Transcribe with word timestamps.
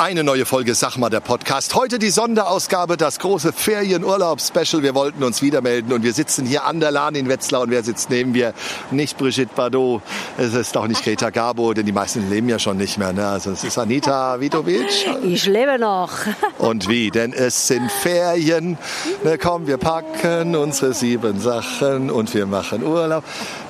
Eine 0.00 0.24
neue 0.24 0.46
Folge 0.46 0.74
Sag 0.74 0.96
mal 0.96 1.10
der 1.10 1.20
Podcast. 1.20 1.74
Heute 1.74 1.98
die 1.98 2.08
Sonderausgabe, 2.08 2.96
das 2.96 3.18
große 3.18 3.52
Ferienurlaubs-Special. 3.52 4.82
Wir 4.82 4.94
wollten 4.94 5.22
uns 5.22 5.42
wieder 5.42 5.60
melden 5.60 5.92
und 5.92 6.02
wir 6.02 6.14
sitzen 6.14 6.46
hier 6.46 6.64
an 6.64 6.80
der 6.80 6.90
Lahn 6.90 7.14
in 7.14 7.28
Wetzlar 7.28 7.60
und 7.60 7.70
wer 7.70 7.82
sitzt 7.82 8.08
neben 8.08 8.32
mir? 8.32 8.54
Nicht 8.90 9.18
Brigitte 9.18 9.54
Bardot, 9.54 10.00
es 10.38 10.54
ist 10.54 10.74
auch 10.78 10.86
nicht 10.86 11.04
Greta 11.04 11.28
Garbo, 11.28 11.74
denn 11.74 11.84
die 11.84 11.92
meisten 11.92 12.30
leben 12.30 12.48
ja 12.48 12.58
schon 12.58 12.78
nicht 12.78 12.96
mehr. 12.96 13.12
Ne? 13.12 13.26
Also 13.26 13.50
es 13.50 13.62
ist 13.62 13.76
Anita 13.76 14.40
Vidovic. 14.40 15.06
Ich 15.22 15.44
lebe 15.44 15.78
noch. 15.78 16.12
Und 16.56 16.88
wie? 16.88 17.10
Denn 17.10 17.34
es 17.34 17.66
sind 17.66 17.92
Ferien. 17.92 18.78
Na 19.22 19.36
komm, 19.36 19.66
wir 19.66 19.76
packen 19.76 20.56
unsere 20.56 20.94
sieben 20.94 21.38
Sachen 21.40 22.10
und 22.10 22.32
wir 22.32 22.46
machen 22.46 22.84
Urlaub. 22.84 23.22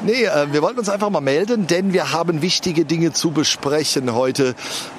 Nee, 0.05 0.27
äh, 0.27 0.47
wir 0.53 0.63
wollten 0.63 0.79
uns 0.79 0.91
einfach 0.91 1.11
mal 1.11 1.21
melden, 1.21 1.67
denn 1.67 1.93
wir 1.93 2.13
haben 2.13 2.41
wichtige 2.41 2.85
Dinge 2.85 3.13
zu 3.13 3.33
besprechen 3.33 4.15
heute. 4.15 4.55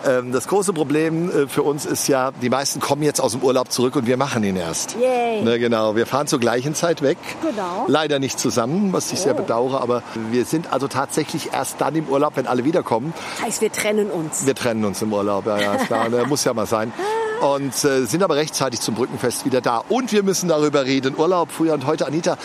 Ähm, 0.06 0.34
das 0.34 0.50
große 0.50 0.74
Problem 0.74 1.21
äh, 1.30 1.48
für 1.48 1.64
uns 1.64 1.86
ist 1.86 2.08
ja, 2.08 2.32
die 2.32 2.50
meisten 2.50 2.80
kommen 2.80 3.04
jetzt 3.04 3.20
aus 3.20 3.34
dem 3.34 3.44
Urlaub 3.44 3.72
zurück 3.72 3.96
und 3.96 4.08
wir 4.08 4.18
machen 4.18 4.44
ihn 4.44 4.56
erst. 4.56 4.96
Yay. 5.00 5.42
Ne, 5.44 5.60
genau, 5.60 5.96
wir 5.96 6.06
fahren 6.06 6.28
zur 6.28 6.40
gleichen 6.40 6.76
Zeit 6.76 7.02
weg. 7.02 7.18
Genau. 7.42 7.86
Leider 7.88 8.20
nicht 8.20 8.40
zusammen, 8.40 8.94
was 8.94 9.12
ich 9.12 9.20
sehr 9.20 9.34
bedauere, 9.34 9.82
aber 9.82 10.04
wir 10.32 10.46
sind 10.46 10.72
also 10.72 10.88
tatsächlich 10.88 11.54
erst 11.54 11.82
dann 11.82 11.96
im 11.96 12.08
Urlaub, 12.08 12.34
wenn 12.36 12.48
alle 12.48 12.64
wiederkommen. 12.66 13.14
Das 13.38 13.46
heißt, 13.46 13.62
wir 13.62 13.72
trennen 13.72 14.10
uns. 14.10 14.46
Wir 14.46 14.56
trennen 14.56 14.86
uns 14.86 15.02
im 15.02 15.14
Urlaub, 15.14 15.46
ja, 15.46 15.60
ja, 15.60 15.76
klar, 15.78 16.10
ne, 16.10 16.26
muss 16.28 16.44
ja 16.44 16.54
mal 16.54 16.66
sein. 16.66 16.92
Und 17.42 17.74
äh, 17.86 18.06
sind 18.06 18.22
aber 18.22 18.36
rechtzeitig 18.36 18.82
zum 18.82 18.94
Brückenfest 18.94 19.46
wieder 19.46 19.62
da. 19.62 19.84
Und 19.90 20.12
wir 20.12 20.22
müssen 20.22 20.48
darüber 20.48 20.86
reden. 20.86 21.16
Urlaub 21.18 21.52
früher 21.52 21.74
und 21.74 21.88
heute. 21.88 22.06
Anita, 22.06 22.38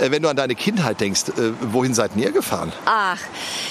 äh, 0.00 0.10
wenn 0.10 0.22
du 0.22 0.28
an 0.28 0.34
deine 0.34 0.56
Kindheit 0.56 1.00
denkst, 1.00 1.28
äh, 1.28 1.52
wohin 1.72 1.94
seid 1.94 2.16
ihr 2.16 2.32
gefahren? 2.32 2.72
Ach, 2.84 3.18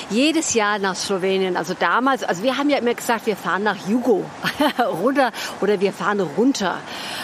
jedes 0.09 0.53
Jahr 0.53 0.80
nach 0.80 0.95
Slowenien. 0.95 1.58
Also 1.58 1.73
damals, 1.78 2.23
also 2.23 2.44
wir 2.44 2.58
haben 2.58 2.70
ja 2.70 2.78
immer 2.78 2.94
gesagt, 2.94 3.26
wir 3.26 3.36
fahren 3.36 3.64
nach 3.64 3.76
Jugo 3.90 4.23
runter 5.03 5.34
oder 5.59 5.81
wir 5.81 5.92
fahren 5.92 6.22
runter. 6.22 6.78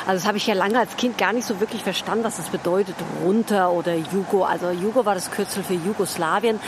Also 0.06 0.20
das 0.20 0.28
habe 0.28 0.38
ich 0.38 0.48
ja 0.48 0.54
lange 0.54 0.78
als 0.78 0.98
Kind 0.98 1.18
gar 1.18 1.32
nicht 1.32 1.48
so 1.48 1.62
wirklich 1.62 1.82
verstanden, 1.82 2.26
was 2.26 2.36
das 2.36 2.50
bedeutet, 2.50 2.96
runter 3.24 3.72
oder 3.72 3.96
Jugo. 3.96 4.44
Also 4.44 4.70
Jugo 4.72 5.06
war 5.06 5.16
das 5.16 5.32
Kürzel 5.32 5.64
für 5.64 5.76
Jugoslawien. 5.76 6.60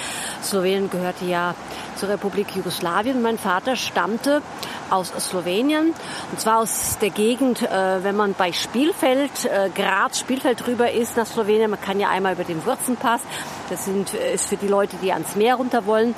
Slowenien 0.42 0.90
gehörte 0.90 1.26
ja 1.26 1.54
zur 1.98 2.10
Republik 2.10 2.56
Jugoslawien. 2.56 3.22
Mein 3.22 3.38
Vater 3.38 3.76
stammte 3.76 4.42
aus 4.90 5.12
Slowenien 5.20 5.94
und 6.32 6.40
zwar 6.40 6.60
aus 6.60 6.98
der 7.02 7.10
Gegend, 7.10 7.62
äh, 7.62 8.04
wenn 8.04 8.16
man 8.16 8.34
bei 8.34 8.54
Spielfeld, 8.54 9.46
äh, 9.46 9.70
Graz, 9.74 10.20
Spielfeld 10.20 10.66
drüber 10.66 10.92
ist 10.92 11.18
nach 11.18 11.26
Slowenien. 11.26 11.72
Man 11.72 11.82
kann 11.82 12.00
ja 12.00 12.10
einmal 12.10 12.34
über 12.34 12.44
den 12.44 12.66
Wurzenpass. 12.66 13.22
Das 13.70 13.86
sind, 13.86 14.14
äh, 14.14 14.36
ist 14.36 14.48
für 14.48 14.58
die 14.58 14.68
Leute, 14.68 14.96
die 15.02 15.12
ans 15.12 15.36
Meer 15.36 15.56
runter 15.56 15.86
wollen 15.86 16.16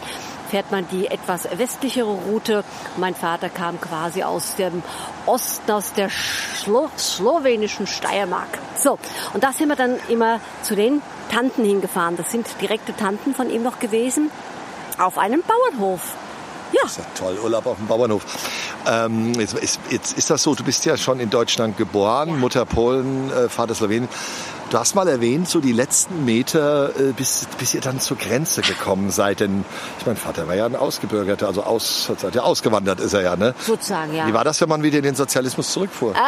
fährt 0.49 0.71
man 0.71 0.88
die 0.89 1.05
etwas 1.05 1.47
westlichere 1.58 2.09
Route. 2.09 2.64
Mein 2.97 3.14
Vater 3.14 3.49
kam 3.49 3.80
quasi 3.80 4.23
aus 4.23 4.55
dem 4.55 4.81
Osten, 5.25 5.71
aus 5.71 5.93
der 5.93 6.09
Schlo 6.09 6.89
slowenischen 6.97 7.86
Steiermark. 7.86 8.58
So, 8.75 8.97
und 9.33 9.43
da 9.43 9.52
sind 9.52 9.69
wir 9.69 9.75
dann 9.75 9.97
immer 10.09 10.39
zu 10.64 10.75
den 10.75 11.03
Tanten 11.31 11.64
hingefahren. 11.64 12.17
Das 12.17 12.31
sind 12.31 12.47
direkte 12.61 12.95
Tanten 12.95 13.36
von 13.36 13.49
ihm 13.52 13.61
noch 13.61 13.80
gewesen 13.80 14.31
auf 15.00 15.17
einem 15.17 15.42
Bauernhof. 15.44 16.02
Ja, 16.72 16.81
Das 16.83 16.92
ist 16.92 16.97
ja 17.00 17.05
toll, 17.16 17.38
Urlaub 17.44 17.66
auf 17.66 17.78
dem 17.78 17.88
Bauernhof. 17.88 18.23
Ähm, 18.86 19.33
jetzt, 19.39 19.55
ist, 19.55 19.80
jetzt 19.89 20.17
ist 20.17 20.30
das 20.30 20.44
so, 20.44 20.53
du 20.53 20.64
bist 20.64 20.86
ja 20.86 20.97
schon 20.97 21.19
in 21.19 21.30
Deutschland 21.30 21.78
geboren, 21.78 22.39
Mutter 22.39 22.66
Polen, 22.66 23.31
äh, 23.31 23.50
Vater 23.50 23.73
Slowenien. 23.73 24.08
Du 24.69 24.77
hast 24.77 24.93
mal 24.93 25.07
erwähnt, 25.07 25.49
so 25.49 25.61
die 25.61 25.71
letzten 25.71 26.25
Meter, 26.25 26.95
äh, 26.95 27.11
bis, 27.13 27.47
bis 27.57 27.73
ihr 27.73 27.81
dann 27.81 27.99
zur 27.99 28.17
Grenze 28.17 28.61
gekommen 28.61 29.09
seid. 29.09 29.39
Denn 29.39 29.65
ich 29.97 30.05
mein 30.05 30.15
Vater 30.15 30.47
war 30.47 30.53
ja 30.53 30.67
ein 30.67 30.75
Ausgebürgerter, 30.75 31.47
also 31.47 31.63
aus, 31.63 32.11
ja, 32.31 32.43
ausgewandert 32.43 32.99
ist 32.99 33.13
er 33.13 33.21
ja. 33.23 33.35
Ne? 33.35 33.55
sozusagen, 33.59 34.13
ja. 34.13 34.27
Wie 34.27 34.33
war 34.33 34.43
das, 34.43 34.61
wenn 34.61 34.69
man 34.69 34.83
wieder 34.83 34.99
in 34.99 35.03
den 35.03 35.15
Sozialismus 35.15 35.73
zurückfuhr? 35.73 36.13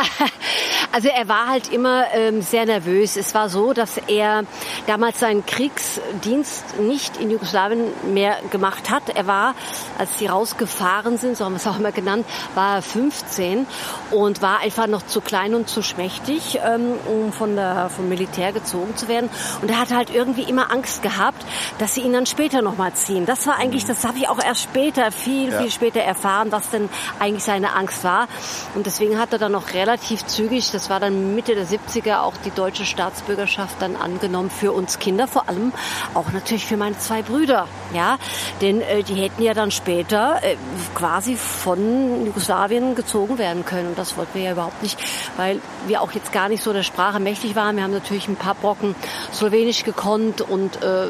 Also 0.94 1.08
er 1.08 1.30
war 1.30 1.48
halt 1.48 1.72
immer 1.72 2.04
ähm, 2.14 2.42
sehr 2.42 2.66
nervös. 2.66 3.16
Es 3.16 3.34
war 3.34 3.48
so, 3.48 3.72
dass 3.72 3.98
er 4.08 4.44
damals 4.88 5.22
seinen 5.22 5.46
Kriegsdienst 5.46 6.80
nicht 6.82 7.16
in 7.16 7.32
Jugoslawien 7.32 7.86
mehr 8.14 8.36
gemacht 8.52 8.90
hat. 8.90 9.04
Er 9.16 9.26
war, 9.26 9.56
als 9.98 10.20
sie 10.20 10.26
rausgefahren 10.26 11.18
sind, 11.18 11.38
so 11.38 11.46
haben 11.46 11.54
wir 11.54 11.58
es 11.58 11.68
auch 11.68 11.80
immer 11.80 11.94
genannt, 11.94 12.26
war 12.56 12.76
er 12.76 12.82
15 12.82 13.68
und 14.12 14.42
war 14.42 14.60
einfach 14.60 14.88
noch 14.88 15.06
zu 15.06 15.22
klein 15.22 15.56
und 15.56 15.70
zu 15.70 15.82
schmächtig, 15.82 16.60
ähm, 16.62 16.96
um 17.08 17.32
von 17.32 17.56
der, 17.56 17.90
vom 17.90 18.10
Militär 18.10 18.31
gezogen 18.54 18.96
zu 18.96 19.08
werden. 19.08 19.30
Und 19.62 19.70
er 19.70 19.80
hat 19.80 19.92
halt 19.92 20.10
irgendwie 20.14 20.44
immer 20.44 20.72
Angst 20.72 21.02
gehabt, 21.02 21.46
dass 21.78 21.94
sie 21.96 22.02
ihn 22.02 22.14
dann 22.14 22.26
später 22.26 22.62
nochmal 22.62 22.94
ziehen. 22.94 23.26
Das 23.26 23.46
war 23.48 23.58
eigentlich, 23.58 23.86
das 23.86 24.04
habe 24.04 24.18
ich 24.18 24.28
auch 24.30 24.40
erst 24.44 24.62
später, 24.64 25.12
viel, 25.12 25.52
Ja. 25.52 25.60
viel 25.62 25.72
später 25.72 26.00
erfahren, 26.02 26.52
was 26.52 26.70
denn 26.70 26.90
eigentlich 27.20 27.44
seine 27.44 27.76
Angst 27.76 28.04
war. 28.04 28.28
Und 28.76 28.86
deswegen 28.86 29.20
hat 29.20 29.34
er 29.34 29.40
dann 29.40 29.52
noch 29.52 29.74
relativ 29.74 30.26
zügig, 30.26 30.72
das 30.72 30.90
war 30.90 31.00
dann 31.00 31.36
Mitte 31.36 31.56
der 31.56 31.66
70er, 31.66 32.22
auch 32.22 32.34
die 32.46 32.52
deutsche 32.52 32.86
Staatsbürgerschaft 32.86 33.76
dann 33.82 33.96
angenommen 33.96 34.50
für 34.50 34.72
uns 34.72 35.00
Kinder, 35.00 35.28
vor 35.28 35.50
allem 35.50 35.74
auch 36.14 36.32
natürlich 36.32 36.66
für 36.66 36.78
meine 36.78 36.98
zwei 37.00 37.22
Brüder. 37.22 37.68
Ja, 37.94 38.18
denn 38.62 38.82
äh, 38.82 39.04
die 39.04 39.16
hätten 39.16 39.42
ja 39.44 39.54
dann 39.54 39.72
später 39.72 40.40
äh, 40.42 40.56
quasi 40.96 41.36
von 41.36 42.26
Jugoslawien 42.26 42.96
gezogen 42.96 43.38
werden 43.38 43.66
können. 43.66 43.90
Und 43.90 43.98
das 43.98 44.18
wollten 44.18 44.36
wir 44.36 44.44
ja 44.44 44.52
überhaupt 44.54 44.82
nicht, 44.82 44.98
weil 45.38 45.60
wir 45.88 46.02
auch 46.02 46.12
jetzt 46.12 46.32
gar 46.32 46.50
nicht 46.50 46.64
so 46.64 46.74
der 46.74 46.84
Sprache 46.84 47.20
mächtig 47.20 47.56
waren. 47.56 47.76
Wir 47.76 47.84
haben 47.84 47.92
natürlich 47.92 48.28
ein 48.28 48.36
paar 48.36 48.56
Brocken 48.56 48.96
Slowenisch 49.34 49.84
gekonnt 49.84 50.42
und 50.42 50.82
äh, 50.82 51.08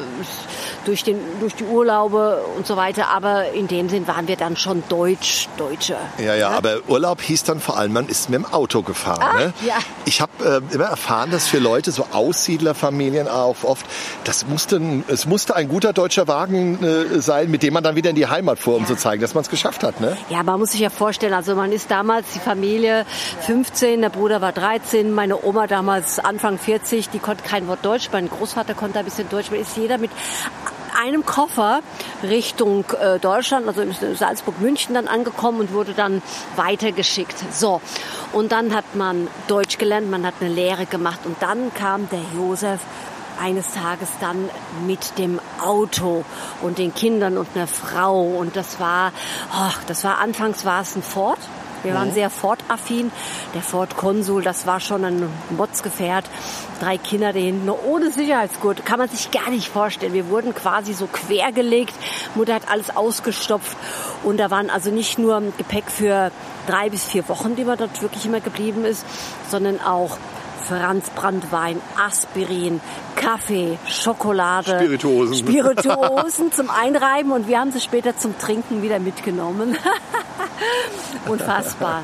durch, 0.84 1.04
den, 1.04 1.18
durch 1.40 1.54
die 1.54 1.64
Urlaube 1.64 2.42
und 2.56 2.66
so 2.66 2.76
weiter. 2.76 3.08
Aber 3.08 3.52
in 3.52 3.68
dem 3.68 3.88
Sinn 3.88 4.06
waren 4.06 4.28
wir 4.28 4.36
dann 4.36 4.56
schon 4.56 4.82
Deutsch, 4.88 5.48
Deutsche. 5.56 5.96
Ja, 6.18 6.34
ja, 6.34 6.50
aber 6.50 6.78
Urlaub 6.88 7.20
hieß 7.20 7.44
dann 7.44 7.60
vor 7.60 7.78
allem, 7.78 7.92
man 7.92 8.08
ist 8.08 8.28
mit 8.28 8.38
dem 8.38 8.46
Auto 8.46 8.82
gefahren. 8.82 9.22
Ah, 9.22 9.38
ne? 9.38 9.52
ja. 9.66 9.76
Ich 10.04 10.20
habe 10.20 10.62
äh, 10.70 10.74
immer 10.74 10.86
erfahren, 10.86 11.30
dass 11.30 11.46
für 11.46 11.58
Leute, 11.58 11.92
so 11.92 12.06
Aussiedlerfamilien 12.12 13.28
auch 13.28 13.62
oft, 13.62 13.86
das 14.24 14.46
musste, 14.46 14.80
es 15.08 15.26
musste 15.26 15.54
ein 15.54 15.68
guter 15.68 15.92
deutscher 15.92 16.28
Wagen 16.28 16.71
äh, 16.82 17.20
sein, 17.20 17.50
mit 17.50 17.62
dem 17.62 17.74
man 17.74 17.82
dann 17.82 17.96
wieder 17.96 18.10
in 18.10 18.16
die 18.16 18.26
Heimat 18.26 18.58
fuhr, 18.58 18.76
um 18.76 18.82
Ja. 18.82 18.88
zu 18.88 18.96
zeigen, 18.96 19.20
dass 19.22 19.34
man 19.34 19.42
es 19.42 19.50
geschafft 19.50 19.82
hat. 19.82 20.00
Ne? 20.00 20.16
Ja, 20.28 20.42
man 20.42 20.58
muss 20.60 20.72
sich 20.72 20.80
ja 20.80 20.90
vorstellen, 20.90 21.34
also 21.34 21.54
man 21.54 21.72
ist 21.72 21.90
damals 21.90 22.26
die 22.34 22.38
Familie 22.40 23.04
15, 23.46 24.00
der 24.02 24.08
Bruder 24.10 24.40
war 24.40 24.52
13, 24.52 25.12
meine 25.12 25.42
Oma 25.44 25.66
damals 25.66 26.18
Anfang 26.18 26.58
40, 26.58 27.08
die 27.10 27.18
konnte 27.18 27.42
kein 27.42 27.66
Wort 27.68 27.84
Deutsch, 27.84 28.08
mein 28.12 28.28
Großvater 28.28 28.74
konnte 28.74 28.98
ein 28.98 29.04
bisschen 29.04 29.28
Deutsch, 29.28 29.50
man 29.50 29.60
ist 29.60 29.76
jeder 29.76 29.98
mit 29.98 30.10
einem 31.04 31.24
Koffer 31.24 31.80
Richtung 32.22 32.84
äh, 33.00 33.18
Deutschland, 33.18 33.66
also 33.66 33.80
in 33.80 33.94
Salzburg, 34.14 34.60
München 34.60 34.94
dann 34.94 35.08
angekommen 35.08 35.60
und 35.60 35.72
wurde 35.72 35.94
dann 35.94 36.20
weitergeschickt. 36.56 37.34
So, 37.52 37.80
und 38.32 38.52
dann 38.52 38.74
hat 38.74 38.94
man 38.94 39.26
Deutsch 39.48 39.78
gelernt, 39.78 40.10
man 40.10 40.26
hat 40.26 40.34
eine 40.40 40.50
Lehre 40.50 40.84
gemacht 40.86 41.20
und 41.24 41.36
dann 41.40 41.72
kam 41.74 42.08
der 42.10 42.20
Josef 42.36 42.80
eines 43.42 43.72
Tages 43.72 44.08
dann 44.20 44.48
mit 44.86 45.18
dem 45.18 45.40
Auto 45.60 46.24
und 46.62 46.78
den 46.78 46.94
Kindern 46.94 47.36
und 47.36 47.48
einer 47.54 47.66
Frau 47.66 48.22
und 48.22 48.54
das 48.56 48.78
war, 48.78 49.12
ach, 49.52 49.82
das 49.86 50.04
war 50.04 50.18
anfangs 50.18 50.64
war 50.64 50.82
es 50.82 50.94
ein 50.94 51.02
Ford. 51.02 51.38
Wir 51.82 51.94
waren 51.94 52.12
sehr 52.12 52.30
Ford-affin. 52.30 53.10
Der 53.54 53.62
Ford 53.62 53.96
Konsul, 53.96 54.42
das 54.42 54.68
war 54.68 54.78
schon 54.78 55.04
ein 55.04 55.28
Motzgefährt. 55.50 56.24
Drei 56.78 56.96
Kinder 56.96 57.32
da 57.32 57.40
hinten, 57.40 57.68
ohne 57.68 58.12
Sicherheitsgurt. 58.12 58.86
Kann 58.86 59.00
man 59.00 59.08
sich 59.08 59.32
gar 59.32 59.50
nicht 59.50 59.68
vorstellen. 59.68 60.12
Wir 60.12 60.28
wurden 60.28 60.54
quasi 60.54 60.92
so 60.92 61.08
quergelegt. 61.08 61.94
Mutter 62.36 62.54
hat 62.54 62.70
alles 62.70 62.96
ausgestopft. 62.96 63.76
Und 64.22 64.36
da 64.36 64.50
waren 64.52 64.70
also 64.70 64.90
nicht 64.90 65.18
nur 65.18 65.42
Gepäck 65.58 65.90
für 65.90 66.30
drei 66.68 66.88
bis 66.88 67.04
vier 67.04 67.28
Wochen, 67.28 67.56
die 67.56 67.64
man 67.64 67.78
dort 67.78 68.00
wirklich 68.00 68.26
immer 68.26 68.40
geblieben 68.40 68.84
ist, 68.84 69.04
sondern 69.50 69.80
auch 69.80 70.18
Franz 70.68 71.10
Brandwein, 71.10 71.80
Aspirin, 72.04 72.80
Kaffee, 73.16 73.78
Schokolade, 73.88 74.70
Spirituosen. 74.76 75.36
Spirituosen 75.36 76.52
zum 76.52 76.70
Einreiben 76.70 77.32
und 77.32 77.48
wir 77.48 77.58
haben 77.60 77.72
sie 77.72 77.80
später 77.80 78.16
zum 78.16 78.38
Trinken 78.38 78.82
wieder 78.82 78.98
mitgenommen. 78.98 79.76
Unfassbar. 81.28 82.02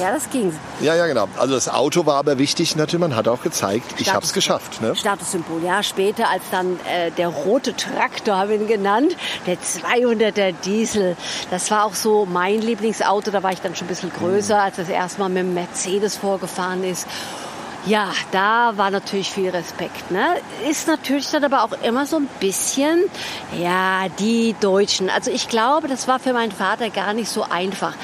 Ja, 0.00 0.12
das 0.12 0.28
ging. 0.30 0.52
Ja, 0.80 0.94
ja, 0.94 1.06
genau. 1.06 1.28
Also 1.38 1.54
das 1.54 1.68
Auto 1.68 2.04
war 2.06 2.16
aber 2.16 2.38
wichtig, 2.38 2.76
natürlich, 2.76 3.00
man 3.00 3.16
hat 3.16 3.26
auch 3.26 3.42
gezeigt, 3.42 3.86
ich 3.96 4.02
Status- 4.02 4.14
habe 4.14 4.24
es 4.26 4.32
geschafft. 4.34 4.80
Ne? 4.82 4.94
Statussymbol. 4.94 5.62
Ja, 5.64 5.82
später 5.82 6.28
als 6.28 6.42
dann 6.50 6.78
äh, 6.86 7.10
der 7.10 7.28
rote 7.28 7.74
Traktor, 7.74 8.36
haben 8.36 8.50
wir 8.50 8.56
ihn 8.60 8.68
genannt, 8.68 9.16
der 9.46 9.56
200er 9.58 10.52
Diesel. 10.64 11.16
Das 11.50 11.70
war 11.70 11.84
auch 11.84 11.94
so 11.94 12.26
mein 12.26 12.60
Lieblingsauto. 12.60 13.30
Da 13.30 13.42
war 13.42 13.52
ich 13.52 13.60
dann 13.60 13.74
schon 13.74 13.86
ein 13.86 13.88
bisschen 13.88 14.12
größer, 14.12 14.60
als 14.60 14.76
das 14.76 14.88
erste 14.90 15.20
Mal 15.20 15.28
mit 15.30 15.38
dem 15.42 15.54
Mercedes 15.54 16.16
vorgefahren 16.16 16.84
ist. 16.84 17.06
Ja, 17.84 18.10
da 18.30 18.72
war 18.76 18.90
natürlich 18.90 19.30
viel 19.30 19.50
Respekt. 19.50 20.10
Ne? 20.12 20.36
Ist 20.70 20.86
natürlich 20.86 21.28
dann 21.30 21.42
aber 21.42 21.64
auch 21.64 21.72
immer 21.82 22.06
so 22.06 22.16
ein 22.16 22.28
bisschen, 22.38 23.02
ja, 23.60 24.08
die 24.20 24.54
Deutschen. 24.60 25.10
Also 25.10 25.32
ich 25.32 25.48
glaube, 25.48 25.88
das 25.88 26.06
war 26.06 26.20
für 26.20 26.32
meinen 26.32 26.52
Vater 26.52 26.90
gar 26.90 27.12
nicht 27.12 27.28
so 27.28 27.42
einfach. 27.42 27.94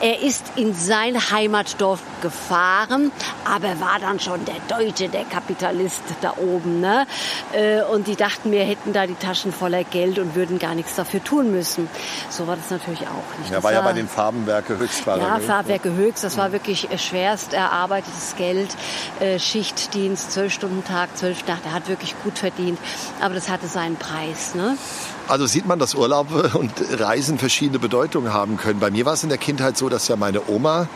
Er 0.00 0.20
ist 0.20 0.52
in 0.56 0.74
sein 0.74 1.30
Heimatdorf 1.30 2.00
gefahren, 2.20 3.12
aber 3.46 3.68
er 3.68 3.80
war 3.80 3.98
dann 3.98 4.20
schon 4.20 4.44
der 4.44 4.56
Deutsche, 4.68 5.08
der 5.08 5.24
Kapitalist 5.24 6.02
da 6.20 6.34
oben. 6.36 6.80
Ne? 6.80 7.06
Äh, 7.52 7.82
und 7.82 8.06
die 8.06 8.16
dachten, 8.16 8.52
wir 8.52 8.64
hätten 8.64 8.92
da 8.92 9.06
die 9.06 9.14
Taschen 9.14 9.52
voller 9.52 9.84
Geld 9.84 10.18
und 10.18 10.34
würden 10.34 10.58
gar 10.58 10.74
nichts 10.74 10.96
dafür 10.96 11.24
tun 11.24 11.50
müssen. 11.50 11.88
So 12.28 12.46
war 12.46 12.56
das 12.56 12.68
natürlich 12.68 13.02
auch 13.02 13.38
nicht. 13.38 13.52
Er 13.52 13.62
war, 13.62 13.72
ja 13.72 13.80
bei 13.80 13.94
den 13.94 14.08
Farbenwerke 14.08 14.76
Höchst. 14.76 15.06
Ja, 15.06 15.38
Farbenwerke 15.38 15.94
Höchst, 15.94 16.24
das 16.24 16.36
war 16.36 16.52
wirklich 16.52 16.88
schwerst 16.96 17.54
erarbeitetes 17.54 18.36
Geld, 18.36 18.76
äh, 19.20 19.38
Schichtdienst, 19.38 20.32
zwölf 20.32 20.52
Stunden 20.52 20.84
Tag, 20.84 21.16
zwölf 21.16 21.46
Nacht. 21.46 21.62
Er 21.64 21.72
hat 21.72 21.88
wirklich 21.88 22.14
gut 22.22 22.38
verdient, 22.38 22.78
aber 23.20 23.34
das 23.34 23.48
hatte 23.48 23.66
seinen 23.66 23.96
Preis. 23.96 24.54
Ne? 24.54 24.76
Also 25.26 25.46
sieht 25.46 25.66
man, 25.66 25.78
dass 25.78 25.94
Urlaub 25.94 26.28
und 26.54 26.72
Reisen 27.00 27.38
verschiedene 27.38 27.78
Bedeutungen 27.78 28.32
haben 28.32 28.56
können. 28.56 28.80
Bei 28.80 28.90
mir 28.90 29.06
war 29.06 29.14
es 29.14 29.22
in 29.22 29.30
der 29.30 29.38
Kindheit 29.38 29.78
so, 29.78 29.88
dass 29.88 30.08
ja 30.08 30.16
meine 30.16 30.48
Oma 30.48 30.88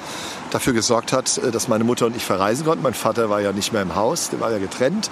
dafür 0.51 0.73
gesorgt 0.73 1.13
hat, 1.13 1.39
äh, 1.39 1.51
dass 1.51 1.69
meine 1.69 1.85
Mutter 1.85 2.07
und 2.07 2.17
ich 2.17 2.25
verreisen 2.25 2.65
konnten. 2.65 2.83
Mein 2.83 2.95
Vater 2.95 3.31
war 3.31 3.41
ja 3.41 3.53
nicht 3.53 3.73
mehr 3.73 3.83
im 3.83 3.95
Haus, 3.95 4.31
der 4.31 4.41
war 4.41 4.51
ja 4.51 4.59
getrennt. 4.59 5.11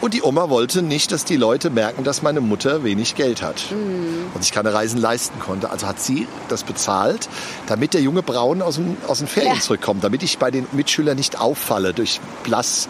Und 0.00 0.14
die 0.14 0.22
Oma 0.22 0.48
wollte 0.48 0.82
nicht, 0.82 1.12
dass 1.12 1.24
die 1.24 1.36
Leute 1.36 1.70
merken, 1.70 2.04
dass 2.04 2.22
meine 2.22 2.40
Mutter 2.40 2.82
wenig 2.82 3.14
Geld 3.14 3.42
hat 3.42 3.70
mhm. 3.70 4.32
und 4.34 4.42
sich 4.42 4.52
keine 4.52 4.74
Reisen 4.74 5.00
leisten 5.00 5.38
konnte. 5.38 5.70
Also 5.70 5.86
hat 5.86 6.00
sie 6.00 6.26
das 6.48 6.64
bezahlt, 6.64 7.28
damit 7.66 7.94
der 7.94 8.00
junge 8.00 8.22
Braun 8.22 8.62
aus, 8.62 8.76
dem, 8.76 8.96
aus 9.06 9.18
den 9.18 9.28
Ferien 9.28 9.54
ja. 9.54 9.60
zurückkommt, 9.60 10.02
damit 10.02 10.22
ich 10.22 10.38
bei 10.38 10.50
den 10.50 10.66
Mitschülern 10.72 11.16
nicht 11.16 11.40
auffalle 11.40 11.94
durch 11.94 12.20
blass 12.42 12.88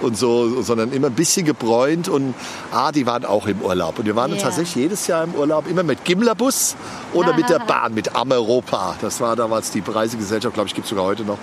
und 0.00 0.16
so, 0.16 0.62
sondern 0.62 0.92
immer 0.92 1.08
ein 1.08 1.14
bisschen 1.14 1.46
gebräunt 1.46 2.08
und 2.08 2.34
ah, 2.72 2.92
die 2.92 3.06
waren 3.06 3.24
auch 3.24 3.46
im 3.46 3.60
Urlaub. 3.60 3.98
Und 3.98 4.06
wir 4.06 4.16
waren 4.16 4.32
yeah. 4.32 4.42
tatsächlich 4.42 4.74
jedes 4.76 5.06
Jahr 5.06 5.24
im 5.24 5.34
Urlaub, 5.34 5.68
immer 5.68 5.82
mit 5.82 6.04
Gimlerbus 6.04 6.76
oder 7.12 7.34
mit 7.34 7.48
der 7.48 7.60
Bahn, 7.60 7.94
mit 7.94 8.14
Ameropa. 8.14 8.96
Das 9.00 9.20
war 9.20 9.36
damals 9.36 9.70
die 9.70 9.82
Reisegesellschaft, 9.86 10.54
glaube 10.54 10.68
ich, 10.68 10.74
gibt 10.74 10.84
es 10.84 10.90
sogar 10.90 11.04
heute 11.04 11.24
noch. 11.24 11.38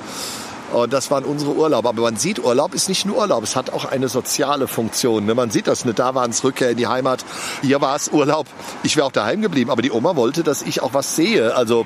Und 0.73 0.93
das 0.93 1.11
waren 1.11 1.25
unsere 1.25 1.51
Urlaube. 1.51 1.89
Aber 1.89 2.01
man 2.01 2.15
sieht, 2.15 2.39
Urlaub 2.39 2.73
ist 2.73 2.87
nicht 2.87 3.05
nur 3.05 3.17
Urlaub, 3.17 3.43
es 3.43 3.55
hat 3.55 3.73
auch 3.73 3.85
eine 3.85 4.07
soziale 4.07 4.67
Funktion. 4.67 5.25
Ne? 5.25 5.35
Man 5.35 5.51
sieht 5.51 5.67
das 5.67 5.85
nicht. 5.85 5.99
Da 5.99 6.15
war 6.15 6.27
es 6.27 6.43
Rückkehr 6.43 6.71
in 6.71 6.77
die 6.77 6.87
Heimat. 6.87 7.25
Hier 7.61 7.81
war 7.81 7.95
es 7.95 8.09
Urlaub. 8.09 8.47
Ich 8.83 8.95
wäre 8.95 9.05
auch 9.05 9.11
daheim 9.11 9.41
geblieben. 9.41 9.69
Aber 9.69 9.81
die 9.81 9.91
Oma 9.91 10.15
wollte, 10.15 10.43
dass 10.43 10.61
ich 10.61 10.81
auch 10.81 10.93
was 10.93 11.15
sehe. 11.15 11.55
Also 11.55 11.85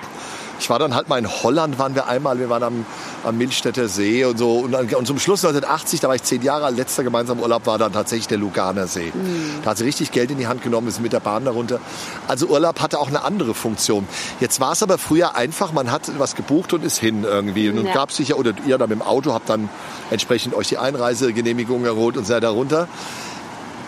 ich 0.60 0.70
war 0.70 0.80
dann 0.80 0.96
halt 0.96 1.10
mal 1.10 1.18
in 1.18 1.28
Holland, 1.28 1.80
waren 1.80 1.96
wir 1.96 2.08
einmal. 2.08 2.40
Wir 2.40 2.50
waren 2.50 2.64
am 2.64 2.86
am 3.26 3.38
Milchstädter 3.38 3.88
See 3.88 4.24
und 4.24 4.38
so. 4.38 4.60
Und, 4.60 4.76
und 4.76 5.06
zum 5.08 5.20
Schluss 5.20 5.44
1980, 5.44 6.00
da 6.00 6.08
war 6.08 6.16
ich 6.16 6.24
zehn 6.24 6.42
Jahre 6.42 6.66
alt, 6.66 6.78
letzter 6.78 7.04
gemeinsamer 7.04 7.42
Urlaub 7.42 7.66
war 7.66 7.78
dann 7.78 7.92
tatsächlich 7.92 8.28
der 8.28 8.38
Luganer 8.38 8.88
See. 8.88 9.12
Mhm. 9.14 9.62
Da 9.64 9.72
hat 9.72 9.78
sie 9.78 9.84
richtig 9.84 10.12
Geld 10.12 10.32
in 10.32 10.38
die 10.38 10.48
Hand 10.48 10.62
genommen, 10.62 10.88
ist 10.88 11.02
mit 11.02 11.14
der 11.14 11.20
Bahn 11.20 11.46
darunter. 11.46 11.80
Also 12.28 12.48
Urlaub 12.48 12.80
hatte 12.82 13.00
auch 13.00 13.08
eine 13.08 13.24
andere 13.24 13.54
Funktion. 13.54 14.08
Jetzt 14.40 14.60
war 14.60 14.74
es 14.74 14.84
aber 14.84 14.98
früher 14.98 15.36
einfach, 15.36 15.74
man 15.74 15.92
hat 15.92 16.12
was 16.18 16.36
gebucht 16.36 16.74
und 16.74 16.84
ist 16.84 17.00
hin 17.00 17.24
irgendwie. 17.24 17.70
Und 17.70 17.86
ja. 17.86 17.94
gab 17.94 18.12
sich 18.12 18.30
ja, 18.30 18.36
oder 18.36 18.54
ihr 18.66 18.78
dann 18.78 18.90
mit 18.90 19.00
dem 19.00 19.06
Auto 19.06 19.34
habt 19.34 19.50
dann 19.50 19.70
entsprechend 20.12 20.54
euch 20.54 20.68
die 20.68 20.78
Einreisegenehmigung 20.78 21.86
erholt 21.86 22.18
und 22.18 22.26
seid 22.26 22.44
da 22.44 22.50
runter. 22.50 22.88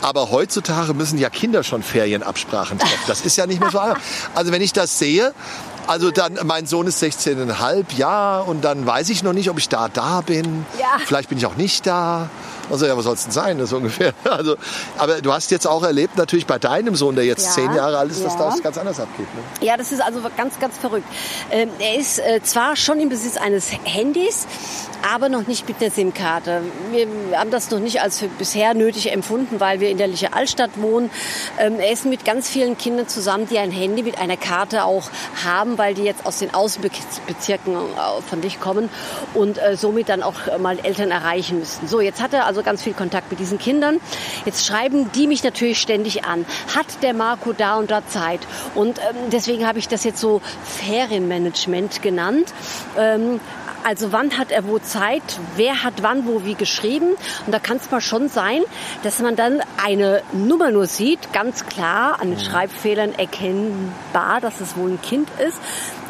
Aber 0.02 0.30
heutzutage 0.30 0.94
müssen 0.94 1.18
ja 1.18 1.30
Kinder 1.30 1.64
schon 1.64 1.82
Ferienabsprachen 1.82 2.78
treffen. 2.78 3.04
Das 3.08 3.22
ist 3.22 3.36
ja 3.36 3.48
nicht 3.48 3.60
mehr 3.60 3.72
so 3.72 3.80
einfach. 3.80 4.00
Also 4.36 4.52
wenn 4.52 4.62
ich 4.62 4.74
das 4.74 5.00
sehe, 5.00 5.34
also 5.88 6.12
dann, 6.12 6.38
mein 6.44 6.66
Sohn 6.66 6.88
ist 6.88 7.02
16,5, 7.02 7.86
ja, 7.96 8.40
und 8.40 8.64
dann 8.64 8.86
weiß 8.86 9.10
ich 9.10 9.24
noch 9.24 9.34
nicht, 9.34 9.50
ob 9.50 9.58
ich 9.58 9.70
da 9.70 9.88
da 9.88 10.22
bin. 10.22 10.66
Ja. 10.80 11.00
Vielleicht 11.06 11.30
bin 11.30 11.38
ich 11.38 11.46
auch 11.46 11.56
nicht 11.56 11.88
da. 11.88 12.30
Also 12.70 12.86
ja, 12.86 12.98
was 12.98 13.06
soll 13.06 13.14
es 13.14 13.24
denn 13.24 13.32
sein, 13.32 13.58
das 13.58 13.74
ungefähr. 13.74 14.14
Also, 14.38 14.56
aber 14.98 15.22
du 15.22 15.34
hast 15.34 15.50
jetzt 15.52 15.66
auch 15.66 15.84
erlebt, 15.84 16.18
natürlich 16.18 16.46
bei 16.46 16.60
deinem 16.60 16.96
Sohn, 16.96 17.16
der 17.16 17.26
jetzt 17.26 17.46
ja, 17.46 17.52
zehn 17.52 17.74
Jahre 17.74 17.98
alt 17.98 18.12
ist, 18.12 18.24
dass 18.24 18.38
das 18.38 18.62
ganz 18.62 18.78
anders 18.78 19.00
abgeht. 19.00 19.26
Ne? 19.34 19.66
Ja, 19.66 19.78
das 19.78 19.92
ist 19.92 20.02
also 20.02 20.22
ganz, 20.36 20.60
ganz 20.60 20.78
verrückt. 20.78 21.08
Ähm, 21.50 21.70
er 21.80 21.96
ist 21.96 22.20
äh, 22.20 22.42
zwar 22.44 22.76
schon 22.76 23.00
im 23.00 23.10
Besitz 23.10 23.38
eines 23.38 23.72
Handys, 23.84 24.46
aber 25.12 25.30
noch 25.30 25.48
nicht 25.48 25.68
mit 25.68 25.82
der 25.82 25.92
SIM-Karte. 25.92 26.62
Wir 26.92 27.08
haben 27.38 27.52
das 27.52 27.72
noch 27.72 27.80
nicht 27.80 28.02
als 28.02 28.20
für 28.20 28.28
bisher 28.28 28.74
nötig 28.74 29.12
empfunden, 29.12 29.60
weil 29.60 29.80
wir 29.80 29.90
in 29.90 29.98
der 29.98 30.08
Liche 30.08 30.34
Altstadt 30.34 30.72
wohnen. 30.82 31.10
Ähm, 31.58 31.80
er 31.80 31.92
ist 31.92 32.06
mit 32.06 32.26
ganz 32.26 32.50
vielen 32.50 32.78
Kindern 32.78 33.08
zusammen, 33.08 33.48
die 33.50 33.58
ein 33.58 33.72
Handy 33.72 34.04
mit 34.04 34.20
einer 34.20 34.38
Karte 34.38 34.84
auch 34.84 35.10
haben, 35.44 35.78
weil 35.78 35.94
die 35.94 36.04
jetzt 36.04 36.26
aus 36.26 36.40
den 36.40 36.54
Außenbezirken 36.54 37.76
äh, 37.76 38.22
von 38.28 38.42
dich 38.42 38.60
kommen 38.60 38.90
und 39.34 39.58
äh, 39.58 39.78
somit 39.78 40.10
dann 40.10 40.22
auch 40.24 40.36
mal 40.60 40.80
Eltern 40.80 41.12
erreichen 41.12 41.60
müssten. 41.60 41.88
So, 41.88 42.02
jetzt 42.02 42.22
hat 42.22 42.34
er 42.34 42.46
also 42.46 42.57
ganz 42.64 42.84
viel 42.84 42.94
Kontakt 42.94 43.32
mit 43.32 43.40
diesen 43.40 43.58
Kindern. 43.58 44.00
Jetzt 44.46 44.66
schreiben 44.66 45.12
die 45.14 45.28
mich 45.28 45.44
natürlich 45.44 45.80
ständig 45.80 46.26
an. 46.26 46.46
Hat 46.76 46.88
der 47.02 47.14
Marco 47.14 47.54
da 47.54 47.78
und 47.78 47.92
da 47.92 48.06
Zeit? 48.08 48.40
Und 48.76 49.00
ähm, 49.00 49.30
deswegen 49.32 49.68
habe 49.68 49.80
ich 49.80 49.88
das 49.88 50.04
jetzt 50.04 50.20
so 50.20 50.42
Ferienmanagement 50.64 52.02
genannt. 52.02 52.54
Ähm, 52.98 53.40
also 53.88 54.12
wann 54.12 54.38
hat 54.38 54.52
er 54.52 54.68
wo 54.68 54.80
Zeit, 54.80 55.24
wer 55.56 55.82
hat 55.82 55.94
wann 56.02 56.28
wo 56.28 56.44
wie 56.44 56.56
geschrieben. 56.56 57.12
Und 57.46 57.54
da 57.54 57.60
kann 57.60 57.78
es 57.78 57.90
mal 57.90 58.02
schon 58.02 58.28
sein, 58.28 58.62
dass 59.04 59.20
man 59.20 59.38
dann 59.38 59.62
eine 59.82 60.24
Nummer 60.34 60.72
nur 60.72 60.88
sieht, 60.88 61.32
ganz 61.32 61.66
klar 61.66 62.20
an 62.20 62.32
den 62.32 62.38
mhm. 62.38 62.44
Schreibfehlern 62.44 63.14
erkennbar, 63.14 64.42
dass 64.42 64.60
es 64.60 64.76
wohl 64.76 64.90
ein 64.90 65.02
Kind 65.02 65.30
ist. 65.40 65.58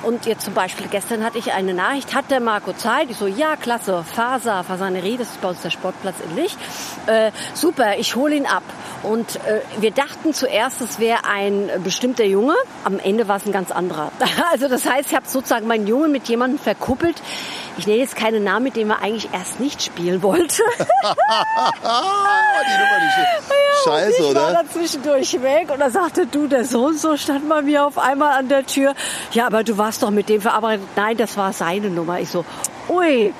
Und 0.01 0.25
jetzt 0.25 0.45
zum 0.45 0.55
Beispiel 0.55 0.87
gestern 0.89 1.23
hatte 1.23 1.37
ich 1.37 1.53
eine 1.53 1.73
Nachricht, 1.73 2.15
hat 2.15 2.31
der 2.31 2.39
Marco 2.39 2.73
Zeit? 2.73 3.09
Ich 3.11 3.17
so, 3.17 3.27
ja, 3.27 3.55
klasse, 3.55 4.03
Faser, 4.03 4.63
Fasanerie, 4.63 5.17
das 5.17 5.27
ist 5.27 5.41
bei 5.41 5.49
uns 5.49 5.61
der 5.61 5.69
Sportplatz 5.69 6.15
in 6.27 6.35
Lich. 6.35 6.55
Äh, 7.07 7.31
super, 7.53 7.97
ich 7.97 8.15
hole 8.15 8.35
ihn 8.35 8.45
ab. 8.45 8.63
Und 9.03 9.35
äh, 9.45 9.61
wir 9.79 9.91
dachten 9.91 10.33
zuerst, 10.33 10.81
es 10.81 10.99
wäre 10.99 11.25
ein 11.25 11.69
bestimmter 11.83 12.25
Junge. 12.25 12.55
Am 12.83 12.99
Ende 12.99 13.27
war 13.27 13.37
es 13.37 13.45
ein 13.45 13.51
ganz 13.51 13.71
anderer. 13.71 14.11
Also 14.51 14.69
das 14.69 14.89
heißt, 14.89 15.09
ich 15.09 15.15
habe 15.15 15.27
sozusagen 15.27 15.67
meinen 15.67 15.87
Jungen 15.87 16.11
mit 16.11 16.29
jemandem 16.29 16.57
verkuppelt. 16.57 17.21
Ich 17.77 17.87
nenne 17.87 17.99
jetzt 17.99 18.15
keinen 18.15 18.43
Namen, 18.43 18.63
mit 18.63 18.75
dem 18.75 18.89
er 18.89 19.01
eigentlich 19.01 19.29
erst 19.33 19.59
nicht 19.59 19.81
spielen 19.81 20.21
wollte. 20.23 20.63
die 20.79 20.83
Nummer 21.83 22.99
nicht 23.03 23.57
scheiße, 23.87 24.21
ich 24.21 24.25
oder? 24.25 24.41
war 24.41 24.53
da 24.53 24.69
zwischendurch 24.69 25.41
weg 25.41 25.69
und 25.71 25.79
da 25.79 25.89
sagte 25.89 26.27
du, 26.27 26.47
der 26.47 26.65
Sohn 26.65 26.97
so 26.97 27.17
stand 27.17 27.47
bei 27.47 27.61
mir 27.61 27.85
auf 27.85 27.97
einmal 27.97 28.37
an 28.37 28.49
der 28.49 28.65
Tür. 28.65 28.93
Ja, 29.31 29.47
aber 29.47 29.63
du 29.63 29.77
warst 29.77 30.03
doch 30.03 30.11
mit 30.11 30.29
dem 30.29 30.41
verabredet. 30.41 30.85
Nein, 30.95 31.17
das 31.17 31.37
war 31.37 31.53
seine 31.53 31.89
Nummer. 31.89 32.19
Ich 32.19 32.29
so, 32.29 32.45
ui, 32.89 33.33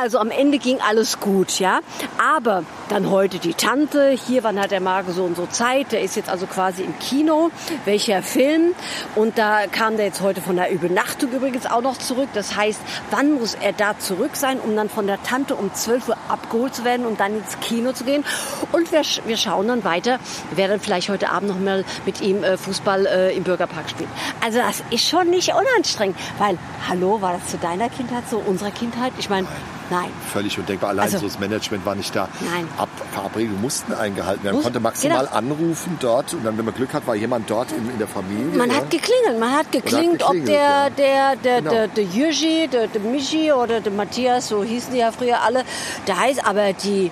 also 0.00 0.18
am 0.18 0.30
Ende 0.30 0.58
ging 0.58 0.78
alles 0.80 1.20
gut, 1.20 1.58
ja. 1.58 1.80
Aber 2.18 2.64
dann 2.88 3.10
heute 3.10 3.38
die 3.38 3.54
Tante, 3.54 4.10
hier, 4.10 4.42
wann 4.44 4.58
hat 4.58 4.70
der 4.70 4.80
Marco 4.80 5.12
so 5.12 5.24
und 5.24 5.36
so 5.36 5.46
Zeit? 5.46 5.92
Der 5.92 6.02
ist 6.02 6.16
jetzt 6.16 6.28
also 6.28 6.46
quasi 6.46 6.82
im 6.82 6.98
Kino. 6.98 7.50
Welcher 7.84 8.22
Film? 8.22 8.74
Und 9.14 9.38
da 9.38 9.66
kam 9.66 9.96
der 9.96 10.06
jetzt 10.06 10.20
heute 10.20 10.40
von 10.40 10.56
der 10.56 10.70
Übernachtung 10.70 11.30
übrigens 11.30 11.66
auch 11.66 11.80
noch 11.80 11.96
zurück. 11.96 12.28
Das 12.34 12.56
heißt, 12.56 12.80
wann 13.10 13.34
muss 13.34 13.54
er 13.54 13.72
da 13.72 13.98
zurück 13.98 14.36
sein, 14.36 14.58
um 14.60 14.74
dann 14.76 14.88
von 14.88 15.06
der 15.06 15.22
Tante 15.22 15.54
um 15.54 15.72
12 15.72 16.08
Uhr 16.08 16.16
abgeholt 16.28 16.74
zu 16.74 16.84
werden 16.84 17.06
und 17.06 17.20
dann 17.20 17.36
ins 17.36 17.58
Kino 17.60 17.92
zu 17.92 18.04
gehen? 18.04 18.24
Und 18.72 18.92
wir, 18.92 19.02
wir 19.24 19.36
schauen 19.36 19.68
dann 19.68 19.84
weiter, 19.84 20.18
wer 20.54 20.68
dann 20.68 20.80
vielleicht 20.80 21.08
heute 21.08 21.30
Abend 21.30 21.50
noch 21.50 21.58
mal 21.58 21.84
mit 22.04 22.20
ihm 22.20 22.42
äh, 22.42 22.56
Fußball 22.56 23.06
äh, 23.06 23.36
im 23.36 23.44
Bürgerpark 23.44 23.88
spielt. 23.88 24.10
Also 24.44 24.58
das 24.58 24.82
ist 24.90 25.08
schon 25.08 25.30
nicht 25.30 25.52
unanstrengend, 25.54 26.16
weil, 26.38 26.58
hallo, 26.88 27.20
war 27.20 27.34
das 27.34 27.50
zu 27.50 27.58
deiner 27.58 27.88
Kindheit 27.88 28.24
so, 28.30 28.38
unserer 28.38 28.70
Kindheit? 28.70 29.12
Ich 29.18 29.30
meine, 29.30 29.46
Nein. 29.90 30.10
Völlig 30.32 30.58
undenkbar. 30.58 30.90
Allein 30.90 31.04
also, 31.04 31.18
so 31.18 31.26
das 31.26 31.38
Management 31.38 31.84
war 31.84 31.94
nicht 31.94 32.14
da. 32.14 32.28
Nein. 32.40 32.66
Ab 32.78 32.88
Verabredungen 33.12 33.60
mussten 33.60 33.92
eingehalten 33.92 34.44
werden. 34.44 34.56
Man 34.56 34.64
konnte 34.64 34.80
maximal 34.80 35.26
genau. 35.26 35.36
anrufen 35.36 35.98
dort 36.00 36.32
und 36.34 36.44
dann, 36.44 36.56
wenn 36.56 36.64
man 36.64 36.74
Glück 36.74 36.92
hat, 36.94 37.06
war 37.06 37.14
jemand 37.14 37.50
dort 37.50 37.72
in, 37.72 37.90
in 37.90 37.98
der 37.98 38.08
Familie. 38.08 38.56
Man 38.56 38.70
ja? 38.70 38.76
hat 38.76 38.90
geklingelt. 38.90 39.38
Man 39.38 39.52
hat 39.52 39.70
geklingelt, 39.70 40.22
hat 40.22 40.32
geklingelt 40.32 40.40
ob 40.40 40.46
der, 40.46 40.54
ja. 40.54 40.90
der, 40.90 41.36
der, 41.36 41.58
genau. 41.58 41.70
der, 41.70 41.88
der 41.88 42.04
Jürgi, 42.04 42.68
der, 42.68 42.86
der 42.88 43.00
Michi 43.02 43.52
oder 43.52 43.80
der 43.80 43.92
Matthias, 43.92 44.48
so 44.48 44.64
hießen 44.64 44.92
die 44.92 45.00
ja 45.00 45.12
früher 45.12 45.42
alle, 45.42 45.64
da 46.06 46.18
heißt 46.18 46.46
aber 46.46 46.72
die 46.72 47.10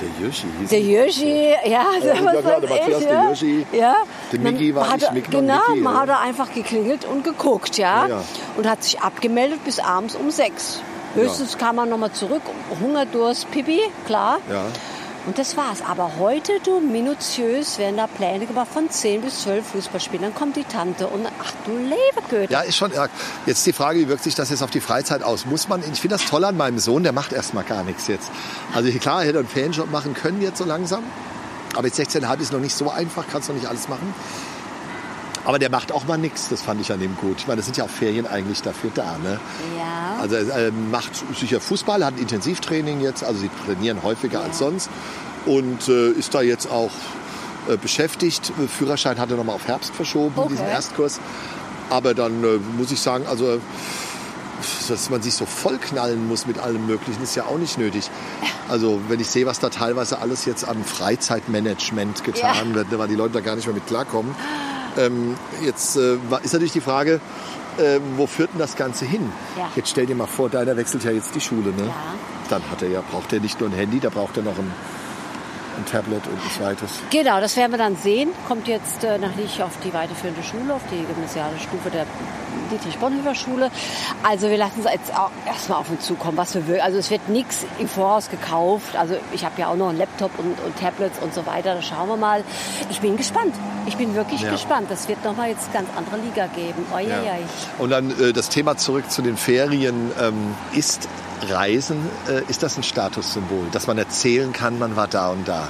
der 0.00 0.26
Yoshi 0.26 0.46
hieß 0.60 0.68
Der 0.70 0.80
Yoshi, 0.80 1.54
ja. 1.64 1.70
ja, 1.70 1.84
ja 2.04 2.14
klar, 2.14 2.60
der 2.60 2.68
Matthias, 2.68 3.00
der 3.00 3.24
Yoshi. 3.24 3.66
Ja. 3.72 3.96
Der 4.32 4.40
Mickey 4.40 4.74
war 4.74 4.90
hat, 4.90 5.02
ich, 5.14 5.30
Genau, 5.30 5.54
Mickey, 5.68 5.80
man 5.80 5.94
ja. 5.94 6.00
hat 6.00 6.22
einfach 6.22 6.52
geklingelt 6.52 7.04
und 7.04 7.24
geguckt, 7.24 7.78
ja? 7.78 8.06
ja. 8.06 8.24
Und 8.56 8.68
hat 8.68 8.84
sich 8.84 9.00
abgemeldet 9.00 9.64
bis 9.64 9.78
abends 9.78 10.14
um 10.14 10.30
sechs. 10.30 10.82
Höchstens 11.16 11.52
ja. 11.52 11.58
kam 11.58 11.76
man 11.76 11.88
nochmal 11.88 12.12
zurück, 12.12 12.42
Hunger, 12.80 13.06
Durst, 13.06 13.50
Pipi, 13.50 13.80
klar. 14.06 14.38
Ja. 14.50 14.66
Und 15.26 15.38
das 15.38 15.56
war's. 15.56 15.82
Aber 15.86 16.12
heute, 16.20 16.52
du, 16.64 16.78
minutiös 16.78 17.78
werden 17.78 17.96
da 17.96 18.06
Pläne 18.06 18.46
gemacht 18.46 18.68
von 18.72 18.88
10 18.88 19.22
bis 19.22 19.42
12 19.42 19.66
Fußballspielen. 19.66 20.22
Dann 20.22 20.34
kommt 20.34 20.54
die 20.54 20.62
Tante 20.62 21.08
und 21.08 21.26
ach 21.26 21.52
du 21.64 21.72
Lebergöte. 21.76 22.52
Ja, 22.52 22.60
ist 22.60 22.76
schon 22.76 22.96
arg. 22.96 23.10
Jetzt 23.44 23.66
die 23.66 23.72
Frage, 23.72 23.98
wie 23.98 24.08
wirkt 24.08 24.22
sich 24.22 24.36
das 24.36 24.50
jetzt 24.50 24.62
auf 24.62 24.70
die 24.70 24.80
Freizeit 24.80 25.24
aus? 25.24 25.44
Muss 25.44 25.68
man, 25.68 25.80
ich 25.80 26.00
finde 26.00 26.16
das 26.16 26.26
toll 26.26 26.44
an 26.44 26.56
meinem 26.56 26.78
Sohn, 26.78 27.02
der 27.02 27.12
macht 27.12 27.32
erstmal 27.32 27.64
gar 27.64 27.82
nichts 27.82 28.06
jetzt. 28.06 28.30
Also 28.72 28.88
klar, 29.00 29.22
er 29.22 29.28
hätte 29.28 29.40
einen 29.40 29.48
Fanjob 29.48 29.90
machen 29.90 30.14
können 30.14 30.40
jetzt 30.42 30.58
so 30.58 30.64
langsam. 30.64 31.02
Aber 31.74 31.88
jetzt 31.88 31.98
16,5 31.98 32.40
ist 32.40 32.52
noch 32.52 32.60
nicht 32.60 32.74
so 32.74 32.88
einfach, 32.88 33.24
kannst 33.30 33.48
noch 33.48 33.56
nicht 33.56 33.66
alles 33.66 33.88
machen. 33.88 34.14
Aber 35.44 35.58
der 35.58 35.70
macht 35.70 35.90
auch 35.90 36.06
mal 36.06 36.18
nichts, 36.18 36.48
das 36.48 36.62
fand 36.62 36.80
ich 36.80 36.92
an 36.92 37.00
dem 37.00 37.16
gut. 37.16 37.38
Ich 37.38 37.46
meine, 37.48 37.58
das 37.58 37.66
sind 37.66 37.76
ja 37.76 37.84
auch 37.84 37.90
Ferien 37.90 38.26
eigentlich 38.26 38.62
dafür 38.62 38.90
da, 38.94 39.16
ne? 39.18 39.40
Ja. 39.76 40.05
Also 40.20 40.36
er 40.36 40.68
äh, 40.68 40.70
macht 40.70 41.12
sicher 41.38 41.60
Fußball, 41.60 42.04
hat 42.04 42.14
ein 42.14 42.20
Intensivtraining 42.20 43.00
jetzt, 43.00 43.24
also 43.24 43.40
sie 43.40 43.50
trainieren 43.66 44.02
häufiger 44.02 44.42
als 44.42 44.58
sonst 44.58 44.90
und 45.44 45.88
äh, 45.88 46.10
ist 46.10 46.34
da 46.34 46.42
jetzt 46.42 46.70
auch 46.70 46.90
äh, 47.68 47.76
beschäftigt. 47.76 48.52
Führerschein 48.68 49.18
hat 49.18 49.30
er 49.30 49.36
nochmal 49.36 49.56
auf 49.56 49.66
Herbst 49.66 49.94
verschoben, 49.94 50.34
okay. 50.36 50.48
diesen 50.50 50.66
Erstkurs. 50.66 51.20
Aber 51.90 52.14
dann 52.14 52.42
äh, 52.42 52.58
muss 52.76 52.90
ich 52.90 53.00
sagen, 53.00 53.26
also 53.26 53.60
dass 54.88 55.10
man 55.10 55.22
sich 55.22 55.34
so 55.34 55.46
vollknallen 55.46 56.28
muss 56.28 56.46
mit 56.46 56.58
allem 56.58 56.86
Möglichen, 56.86 57.22
ist 57.22 57.36
ja 57.36 57.44
auch 57.44 57.58
nicht 57.58 57.78
nötig. 57.78 58.10
Also 58.68 59.00
wenn 59.08 59.20
ich 59.20 59.28
sehe, 59.28 59.46
was 59.46 59.60
da 59.60 59.68
teilweise 59.68 60.18
alles 60.18 60.44
jetzt 60.44 60.66
an 60.66 60.82
Freizeitmanagement 60.82 62.24
getan 62.24 62.70
ja. 62.70 62.74
wird, 62.74 62.98
weil 62.98 63.08
die 63.08 63.14
Leute 63.14 63.34
da 63.34 63.40
gar 63.40 63.56
nicht 63.56 63.66
mehr 63.66 63.74
mit 63.74 63.86
klarkommen. 63.86 64.34
Ähm, 64.96 65.34
jetzt 65.62 65.96
äh, 65.96 66.16
ist 66.42 66.52
natürlich 66.52 66.72
die 66.72 66.80
Frage, 66.80 67.20
äh, 67.78 68.00
wo 68.16 68.26
führt 68.26 68.52
denn 68.52 68.58
das 68.58 68.76
Ganze 68.76 69.04
hin? 69.04 69.32
Ja. 69.56 69.70
Jetzt 69.74 69.90
stell 69.90 70.06
dir 70.06 70.16
mal 70.16 70.26
vor, 70.26 70.48
deiner 70.50 70.76
wechselt 70.76 71.04
ja 71.04 71.10
jetzt 71.10 71.34
die 71.34 71.40
Schule. 71.40 71.72
Ne? 71.72 71.86
Ja. 71.86 71.94
Dann 72.48 72.62
hat 72.70 72.82
er 72.82 72.88
ja, 72.88 73.02
braucht 73.10 73.32
er 73.32 73.40
nicht 73.40 73.60
nur 73.60 73.68
ein 73.68 73.74
Handy, 73.74 74.00
da 74.00 74.08
braucht 74.08 74.36
er 74.36 74.42
noch 74.42 74.58
ein 74.58 74.72
ein 75.76 75.86
Tablet 75.86 76.26
und 76.26 76.34
ein 76.34 76.50
zweites. 76.56 76.90
Genau, 77.10 77.40
das 77.40 77.56
werden 77.56 77.72
wir 77.72 77.78
dann 77.78 77.96
sehen. 77.96 78.30
Kommt 78.48 78.68
jetzt 78.68 79.04
äh, 79.04 79.18
nach 79.18 79.34
Lich 79.36 79.62
auf 79.62 79.72
die 79.84 79.92
weiterführende 79.92 80.42
Schule, 80.42 80.74
auf 80.74 80.82
die 80.90 81.04
gymnasiale 81.04 81.58
Stufe 81.58 81.90
der 81.90 82.06
Dietrich-Bonhoeffer 82.70 83.34
Schule. 83.34 83.70
Also 84.22 84.50
wir 84.50 84.56
lassen 84.56 84.80
es 84.84 84.92
jetzt 84.92 85.14
auch 85.14 85.30
erstmal 85.46 85.78
auf 85.78 85.90
uns 85.90 86.04
zukommen, 86.04 86.36
was 86.36 86.54
wir 86.54 86.66
will. 86.66 86.80
Also 86.80 86.98
es 86.98 87.10
wird 87.10 87.28
nichts 87.28 87.66
im 87.78 87.88
Voraus 87.88 88.30
gekauft. 88.30 88.96
Also 88.96 89.16
ich 89.32 89.44
habe 89.44 89.60
ja 89.60 89.68
auch 89.68 89.76
noch 89.76 89.90
einen 89.90 89.98
Laptop 89.98 90.38
und, 90.38 90.58
und, 90.60 90.78
Tablets 90.78 91.18
und 91.20 91.34
so 91.34 91.46
weiter. 91.46 91.74
Da 91.74 91.82
schauen 91.82 92.08
wir 92.08 92.16
mal. 92.16 92.42
Ich 92.90 93.00
bin 93.00 93.16
gespannt. 93.16 93.54
Ich 93.86 93.96
bin 93.96 94.14
wirklich 94.14 94.42
ja. 94.42 94.50
gespannt. 94.50 94.90
Das 94.90 95.08
wird 95.08 95.24
nochmal 95.24 95.50
jetzt 95.50 95.72
ganz 95.72 95.88
andere 95.96 96.16
Liga 96.18 96.46
geben. 96.46 96.84
Ja. 96.92 97.22
Ja, 97.22 97.38
und 97.78 97.90
dann 97.90 98.10
äh, 98.20 98.32
das 98.32 98.48
Thema 98.48 98.76
zurück 98.76 99.10
zu 99.10 99.22
den 99.22 99.36
Ferien. 99.36 100.10
Ähm, 100.20 100.54
ist 100.72 101.08
Reisen, 101.42 101.98
äh, 102.28 102.42
ist 102.48 102.62
das 102.62 102.76
ein 102.76 102.82
Statussymbol, 102.82 103.66
dass 103.72 103.86
man 103.86 103.98
erzählen 103.98 104.52
kann, 104.52 104.78
man 104.78 104.96
war 104.96 105.08
da 105.08 105.30
und 105.30 105.46
da? 105.46 105.68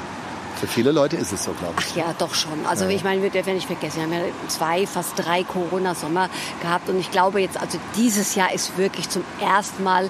Für 0.57 0.67
viele 0.67 0.91
Leute 0.91 1.17
ist 1.17 1.33
es 1.33 1.45
so, 1.45 1.53
glaube 1.53 1.75
ich. 1.81 1.93
Ach 1.93 1.97
ja, 1.97 2.15
doch 2.17 2.35
schon. 2.35 2.65
Also 2.67 2.85
ja. 2.85 2.91
ich 2.91 3.05
meine, 3.05 3.23
wir 3.23 3.29
dürfen 3.29 3.49
ja 3.51 3.55
nicht 3.55 3.67
vergessen, 3.67 3.97
wir 3.97 4.05
haben 4.05 4.13
ja 4.13 4.33
zwei, 4.49 4.87
fast 4.87 5.13
drei 5.17 5.45
Corona-Sommer 5.45 6.31
gehabt 6.63 6.89
und 6.89 6.99
ich 6.99 7.11
glaube 7.11 7.41
jetzt, 7.41 7.61
also 7.61 7.79
dieses 7.95 8.35
Jahr 8.35 8.53
ist 8.55 8.79
wirklich 8.79 9.09
zum 9.11 9.23
ersten 9.41 9.83
Mal 9.83 10.09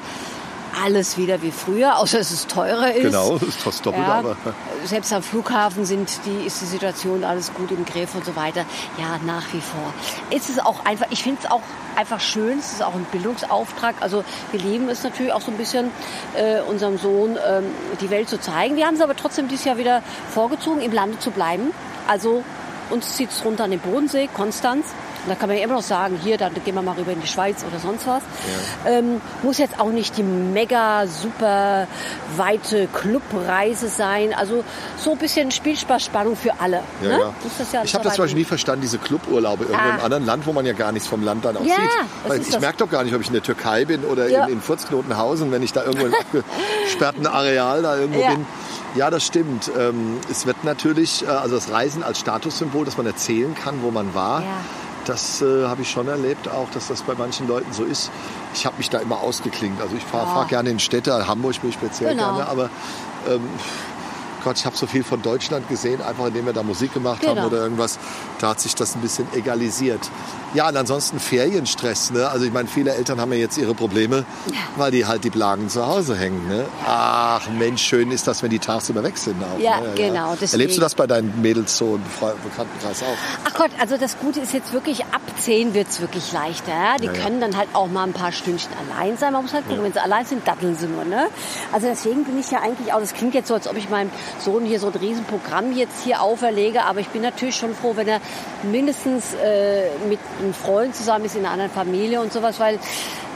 alles 0.83 1.17
wieder 1.17 1.43
wie 1.43 1.51
früher, 1.51 1.99
außer 1.99 2.19
dass 2.19 2.31
es 2.31 2.47
teurer 2.47 2.93
ist. 2.93 3.03
Genau, 3.03 3.37
es 3.37 3.63
kostet 3.63 3.87
doppelt, 3.87 4.07
ja, 4.07 4.15
aber. 4.15 4.37
Selbst 4.85 5.13
am 5.13 5.23
Flughafen 5.23 5.85
sind 5.85 6.09
die, 6.25 6.47
ist 6.47 6.61
die 6.61 6.67
Situation 6.67 7.25
alles 7.25 7.53
gut 7.55 7.71
im 7.71 7.85
Griff 7.85 8.15
und 8.15 8.25
so 8.25 8.37
weiter. 8.37 8.65
Ja, 8.99 9.19
nach 9.25 9.45
wie 9.53 9.61
vor. 9.61 9.93
Es 10.31 10.49
ist 10.49 10.65
auch 10.65 10.85
einfach, 10.85 11.07
ich 11.11 11.23
finde 11.23 11.41
es 11.43 11.51
auch 11.51 11.63
einfach 11.97 12.21
schön, 12.21 12.59
es 12.59 12.73
ist 12.73 12.83
auch 12.83 12.95
ein 12.95 13.07
Bildungsauftrag. 13.11 13.97
Also 14.01 14.25
wir 14.53 14.61
lieben 14.61 14.89
es 14.89 15.03
natürlich 15.03 15.33
auch 15.33 15.41
so 15.41 15.51
ein 15.51 15.57
bisschen, 15.57 15.91
äh, 16.37 16.61
unserem 16.61 16.99
Sohn 16.99 17.37
ähm, 17.47 17.65
die 18.01 18.11
Welt 18.11 18.29
zu 18.29 18.39
zeigen. 18.39 18.77
Wir 18.77 18.87
haben 18.87 18.95
es 18.95 19.01
aber 19.01 19.17
trotzdem 19.17 19.49
dieses 19.49 19.65
Jahr 19.65 19.79
wieder 19.79 20.03
vorgezogen, 20.31 20.81
im 20.81 20.93
Lande 20.93 21.19
zu 21.19 21.31
bleiben. 21.31 21.73
Also 22.07 22.45
uns 22.91 23.17
zieht 23.17 23.31
es 23.31 23.45
runter 23.45 23.65
an 23.65 23.71
den 23.71 23.81
Bodensee, 23.81 24.29
Konstanz. 24.33 24.87
Und 25.27 25.33
da 25.33 25.35
kann 25.35 25.49
man 25.49 25.59
ja 25.59 25.65
immer 25.65 25.75
noch 25.75 25.83
sagen, 25.83 26.19
hier, 26.23 26.39
dann 26.39 26.53
gehen 26.65 26.77
wir 26.77 26.83
mal 26.83 26.95
rüber 26.95 27.11
in 27.11 27.21
die 27.21 27.27
Schweiz 27.27 27.65
oder 27.69 27.81
sonst 27.81 28.07
was. 28.07 28.23
Ja. 28.85 28.93
Ähm, 28.93 29.21
muss 29.43 29.59
jetzt 29.59 29.81
auch 29.81 29.91
nicht 29.91 30.17
die 30.17 30.23
mega 30.23 31.09
super 31.09 31.89
weite 32.37 32.87
Clubreise 32.87 33.89
sein. 33.89 34.33
Also 34.33 34.63
so 34.97 35.13
ein 35.13 35.19
bisschen 35.19 35.51
Spielspaß, 35.51 36.05
Spannung 36.05 36.37
für 36.37 36.61
alle. 36.61 36.83
Ja, 37.03 37.09
ne? 37.09 37.19
ja. 37.19 37.33
ja 37.73 37.83
ich 37.83 37.95
habe 37.95 38.05
das 38.05 38.15
zum 38.15 38.25
Beispiel 38.25 38.39
nie 38.39 38.45
verstanden, 38.45 38.83
diese 38.83 38.99
Cluburlaube 38.99 39.65
irgendwo 39.65 39.83
ah. 39.83 39.97
im 39.97 40.05
anderen 40.05 40.27
Land, 40.27 40.47
wo 40.47 40.53
man 40.53 40.65
ja 40.65 40.75
gar 40.75 40.93
nichts 40.93 41.09
vom 41.09 41.25
Land 41.25 41.45
dann 41.45 41.57
auch 41.57 41.63
sieht. 41.63 42.49
ich 42.49 42.61
merke 42.61 42.79
doch 42.79 42.91
gar 42.91 43.03
nicht, 43.03 43.15
ob 43.15 43.21
ich 43.21 43.27
in 43.27 43.33
der 43.33 43.43
Türkei 43.43 43.85
bin 43.85 44.05
oder 44.05 44.29
in, 44.29 44.53
in 44.53 44.61
Furzknotenhausen, 44.61 45.51
wenn 45.51 45.65
ich 45.65 45.73
da 45.73 45.83
irgendwo 45.83 46.07
im 46.07 46.15
abgesperrten 46.85 47.27
Areal 47.27 47.83
da 47.83 47.97
irgendwo 47.97 48.21
bin. 48.21 48.47
Ja, 48.95 49.11
das 49.11 49.27
stimmt. 49.27 49.71
Ähm, 49.79 50.19
es 50.31 50.47
wird 50.47 50.65
natürlich, 50.65 51.23
äh, 51.25 51.29
also 51.29 51.57
das 51.57 51.71
Reisen 51.71 52.03
als 52.03 52.19
Statussymbol, 52.19 52.87
dass 52.87 52.97
man 52.97 53.07
erzählen 53.07 53.55
kann, 53.55 53.83
wo 53.83 53.91
man 53.91 54.15
war. 54.15 54.43
Das 55.07 55.41
äh, 55.41 55.67
habe 55.67 55.83
ich 55.83 55.91
schon 55.91 56.09
erlebt, 56.09 56.49
auch 56.49 56.69
dass 56.71 56.89
das 56.89 57.03
bei 57.03 57.15
manchen 57.15 57.47
Leuten 57.47 57.73
so 57.73 57.85
ist. 57.85 58.11
Ich 58.55 58.67
habe 58.67 58.77
mich 58.77 58.91
da 58.91 58.99
immer 58.99 59.21
ausgeklingt. 59.21 59.81
Also 59.81 59.97
ich 59.97 60.03
fahre 60.03 60.27
ja. 60.27 60.35
fahr 60.35 60.47
gerne 60.47 60.71
in 60.71 60.79
Städte, 60.79 61.27
Hamburg 61.27 61.61
bin 61.61 61.71
ich 61.71 61.77
speziell 61.77 62.11
genau. 62.11 62.35
gerne, 62.35 62.49
aber 62.49 62.71
ähm, 63.29 63.49
Gott, 64.47 64.59
ich 64.59 64.65
habe 64.65 64.77
so 64.77 64.87
viel 64.87 65.03
von 65.03 65.23
Deutschland 65.23 65.69
gesehen, 65.69 66.01
einfach 66.01 66.27
indem 66.27 66.47
wir 66.47 66.53
da 66.53 66.63
Musik 66.63 66.95
gemacht 66.95 67.21
genau. 67.21 67.35
haben 67.35 67.47
oder 67.47 67.59
irgendwas. 67.59 67.99
Da 68.39 68.51
hat 68.51 68.61
sich 68.61 68.77
das 68.77 68.95
ein 68.95 69.01
bisschen 69.01 69.27
egalisiert. 69.35 70.09
Ja, 70.57 70.71
und 70.71 70.77
ansonsten 70.79 71.21
Ferienstress. 71.21 72.13
Ne? 72.13 72.27
Also 72.27 72.47
ich 72.47 72.53
meine, 72.53 72.67
viele 72.67 72.95
Eltern 72.95 73.21
haben 73.21 73.31
ja 73.31 73.39
jetzt 73.39 73.59
ihre 73.59 73.75
Probleme, 73.75 74.25
weil 74.77 74.91
die 74.91 75.05
halt 75.05 75.23
die 75.23 75.29
Plagen 75.29 75.69
zu 75.69 75.87
Hause 75.87 76.17
hängen. 76.17 76.49
Ne? 76.49 76.65
Ach 76.87 77.47
Mensch, 77.51 77.83
schön 77.83 78.11
ist 78.11 78.27
das, 78.27 78.43
wenn 78.43 78.49
die 78.49 78.59
tagsüber 78.59 79.03
weg 79.03 79.19
sind. 79.19 79.37
Auch, 79.43 79.61
ja, 79.61 79.81
ne? 79.81 79.89
genau. 79.95 80.33
Ja. 80.33 80.49
Erlebst 80.51 80.79
du 80.79 80.81
das 80.81 80.95
bei 80.95 81.07
deinen 81.07 81.43
Mädels 81.43 81.77
so 81.77 81.97
im 81.97 82.03
Bekanntenkreis 82.43 83.03
auch? 83.03 83.19
Ach 83.45 83.53
Gott, 83.53 83.71
also 83.79 83.99
das 83.99 84.19
Gute 84.19 84.41
ist 84.41 84.55
jetzt 84.55 84.73
wirklich, 84.73 85.05
ab 85.05 85.21
10 85.41 85.75
wird 85.75 85.89
es 85.89 86.01
wirklich 86.01 86.33
leichter. 86.33 86.73
Ja? 86.73 86.97
Die 86.97 87.05
ja, 87.05 87.13
können 87.13 87.39
dann 87.39 87.55
halt 87.55 87.69
auch 87.75 87.89
mal 87.89 88.05
ein 88.05 88.15
paar 88.15 88.33
Stündchen 88.33 88.73
allein 88.89 89.19
sein. 89.19 89.35
Man 89.35 89.43
muss 89.43 89.53
halt 89.53 89.69
gucken, 89.69 89.85
wenn 89.85 89.93
sie 89.93 90.03
allein 90.03 90.25
sind, 90.25 90.49
datteln 90.49 90.75
sie 90.75 90.87
nur. 90.87 91.05
Ne? 91.05 91.27
Also 91.71 91.87
deswegen 91.87 92.25
bin 92.25 92.41
ich 92.41 92.51
ja 92.51 92.61
eigentlich 92.63 92.95
auch, 92.95 93.01
das 93.01 93.13
klingt 93.13 93.35
jetzt 93.35 93.49
so, 93.49 93.55
als 93.55 93.69
ob 93.69 93.77
ich 93.77 93.91
meinem 93.91 94.11
Sohn 94.39 94.65
hier 94.65 94.81
so 94.81 94.87
ein 94.87 94.95
Riesenprogramm 94.95 95.77
jetzt 95.77 96.03
hier 96.03 96.23
auferlege, 96.23 96.85
aber 96.85 97.01
ich 97.01 97.09
bin 97.09 97.21
natürlich 97.21 97.57
schon 97.57 97.75
froh, 97.75 97.93
wenn 97.95 98.09
er 98.09 98.23
mindestens 98.63 99.35
äh, 99.35 99.91
mit 100.09 100.19
einem 100.47 100.55
Freund 100.55 100.95
zusammen 100.95 101.25
ist, 101.25 101.35
in 101.35 101.45
einer 101.45 101.53
anderen 101.53 101.71
Familie 101.71 102.21
und 102.21 102.33
sowas, 102.33 102.59
weil 102.59 102.77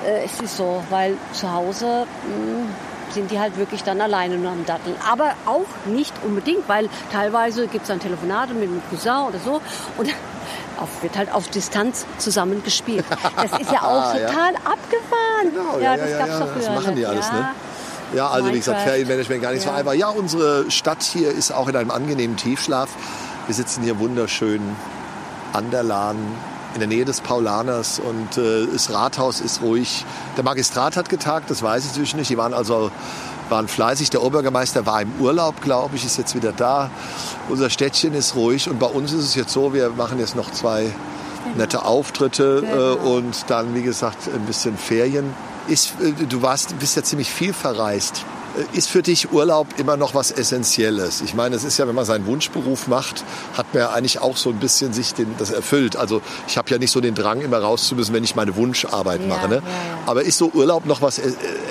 äh, 0.07 0.25
es 0.25 0.41
ist 0.41 0.57
so, 0.57 0.83
weil 0.91 1.17
zu 1.33 1.53
Hause 1.53 2.07
mh, 2.27 2.35
hm, 2.35 2.69
sind 3.13 3.31
die 3.31 3.41
halt 3.41 3.57
wirklich 3.57 3.83
dann 3.83 4.01
alleine 4.01 4.37
nur 4.37 4.53
am 4.53 4.65
Datteln. 4.65 4.95
Aber 5.11 5.33
auch 5.47 5.67
nicht 5.87 6.15
unbedingt, 6.25 6.69
weil 6.69 6.89
teilweise 7.13 7.67
gibt 7.67 7.83
es 7.83 7.89
dann 7.89 8.01
Telefonate 8.01 8.55
mit 8.55 8.69
einem 8.69 8.83
Cousin 8.89 9.29
oder 9.29 9.39
so 9.45 9.61
und 9.99 10.09
auf, 10.81 11.03
wird 11.03 11.17
halt 11.17 11.33
auf 11.33 11.49
Distanz 11.49 12.07
zusammen 12.19 12.63
gespielt. 12.63 13.05
Das 13.37 13.61
ist 13.61 13.73
ja 13.73 13.83
auch 13.83 14.13
total 14.13 14.53
ja. 14.53 14.61
abgefahren. 14.65 15.53
Genau, 15.53 15.79
ja, 15.79 15.95
ja, 15.95 15.97
das 15.97 16.19
gab's 16.19 16.31
ja, 16.31 16.41
doch 16.41 16.49
früher. 16.53 16.63
Das 16.63 16.75
machen 16.85 16.97
die 16.97 17.07
alles, 17.07 17.33
ne? 17.33 17.51
Ja, 18.15 18.29
also 18.29 18.45
Minecraft. 18.45 18.55
wie 18.55 18.59
gesagt, 18.59 18.81
Ferienmanagement 18.81 19.43
gar 19.43 19.53
nicht 19.53 19.65
ja. 19.65 19.71
so 19.71 19.77
einfach. 19.77 19.93
Ja, 19.93 20.09
unsere 20.09 20.71
Stadt 20.71 21.03
hier 21.03 21.31
ist 21.31 21.53
auch 21.53 21.69
in 21.69 21.77
einem 21.77 21.91
angenehmen 21.91 22.37
Tiefschlaf. 22.37 22.89
Wir 23.47 23.55
sitzen 23.55 23.83
hier 23.83 23.99
wunderschön 23.99 24.61
an 25.53 25.71
der 25.71 25.83
Lahn 25.83 26.17
in 26.75 26.81
der 26.81 26.89
Nähe 26.89 27.05
des 27.05 27.21
Paulaners 27.21 28.01
und 28.01 28.39
äh, 28.39 28.67
das 28.73 28.93
Rathaus 28.93 29.41
ist 29.41 29.63
ruhig. 29.63 30.05
Der 30.37 30.45
Magistrat 30.45 30.97
hat 30.97 31.09
getagt, 31.09 31.51
das 31.51 31.63
weiß 31.63 31.85
ich 31.85 31.91
natürlich 31.91 32.15
nicht. 32.15 32.31
Die 32.31 32.37
waren 32.37 32.55
also 32.55 32.91
waren 33.51 33.69
fleißig. 33.69 34.11
Der 34.11 34.23
Oberbürgermeister 34.23 34.87
war 34.87 35.03
im 35.03 35.13
Urlaub, 35.19 35.61
glaube 35.61 35.97
ich, 35.97 36.05
ist 36.05 36.17
jetzt 36.17 36.35
wieder 36.35 36.53
da. 36.53 36.91
Unser 37.49 37.69
Städtchen 37.69 38.15
ist 38.15 38.35
ruhig 38.37 38.71
und 38.71 38.79
bei 38.79 38.87
uns 38.87 39.13
ist 39.13 39.25
es 39.25 39.35
jetzt 39.35 39.53
so, 39.53 39.75
wir 39.75 39.91
machen 39.91 40.19
jetzt 40.19 40.37
noch 40.37 40.51
zwei 40.53 40.93
nette 41.57 41.85
Auftritte 41.85 42.63
äh, 42.65 42.97
genau. 42.97 43.17
und 43.17 43.45
dann, 43.49 43.75
wie 43.75 43.83
gesagt, 43.83 44.29
ein 44.33 44.47
bisschen 44.47 44.77
Ferien. 44.77 45.35
Ist, 45.69 45.95
äh, 46.01 46.13
du 46.27 46.43
warst, 46.43 46.79
bist 46.79 46.97
ja 46.97 47.03
ziemlich 47.03 47.31
viel 47.31 47.53
verreist. 47.53 48.25
Äh, 48.57 48.77
ist 48.77 48.89
für 48.89 49.03
dich 49.03 49.33
Urlaub 49.33 49.67
immer 49.79 49.97
noch 49.97 50.15
was 50.15 50.31
Essentielles? 50.31 51.21
Ich 51.21 51.35
meine, 51.35 51.57
es 51.57 51.65
ist 51.65 51.79
ja, 51.79 51.87
wenn 51.87 51.95
man 51.95 52.05
seinen 52.05 52.27
Wunschberuf 52.27 52.89
macht, 52.89 53.25
hat 53.57 53.73
man 53.73 53.83
ja 53.83 53.91
eigentlich 53.91 54.21
auch 54.21 54.37
so 54.37 54.51
ein 54.51 54.59
bisschen 54.59 54.93
sich 54.93 55.15
den, 55.15 55.35
das 55.39 55.51
erfüllt. 55.51 55.97
Also 55.97 56.23
ich 56.47 56.57
habe 56.57 56.71
ja 56.71 56.79
nicht 56.79 56.91
so 56.91 57.01
den 57.01 57.15
Drang, 57.15 57.41
immer 57.41 57.59
raus 57.59 57.87
zu 57.87 57.95
müssen, 57.95 58.15
wenn 58.15 58.25
ich 58.25 58.37
meine 58.37 58.57
Wunscharbeit 58.57 59.21
ja, 59.23 59.27
mache. 59.27 59.49
Ne? 59.49 59.55
Ja, 59.57 59.61
ja. 59.61 59.99
Aber 60.07 60.23
ist 60.23 60.39
so 60.39 60.51
Urlaub 60.53 60.87
noch 60.87 61.03
was 61.03 61.21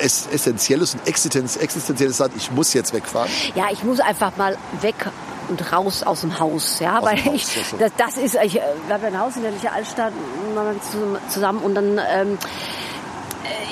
Essentielles 0.02 0.96
und 0.96 1.08
Existenzielles? 1.08 2.18
Sagt, 2.18 2.36
ich 2.38 2.52
muss 2.52 2.74
jetzt 2.74 2.94
wegfahren? 2.94 3.30
Ja, 3.56 3.66
ich 3.72 3.84
muss 3.84 4.00
einfach 4.00 4.36
mal 4.38 4.58
weg 4.82 4.96
und 5.50 5.72
raus 5.72 6.04
aus 6.04 6.22
dem 6.22 6.40
Haus, 6.40 6.80
ja, 6.80 7.00
aus 7.00 7.06
weil 7.06 7.26
Haus, 7.26 7.34
ich, 7.34 7.80
das, 7.80 7.92
das, 7.98 8.18
ist, 8.18 8.38
ich, 8.44 8.54
wir 8.54 8.94
haben 8.94 9.04
ein 9.04 9.20
Haus 9.20 9.36
in 9.36 9.44
der 9.44 9.74
Altstadt 9.74 10.14
zusammen 11.30 11.60
und 11.60 11.76
dann 11.76 12.00
ähm, 12.12 12.38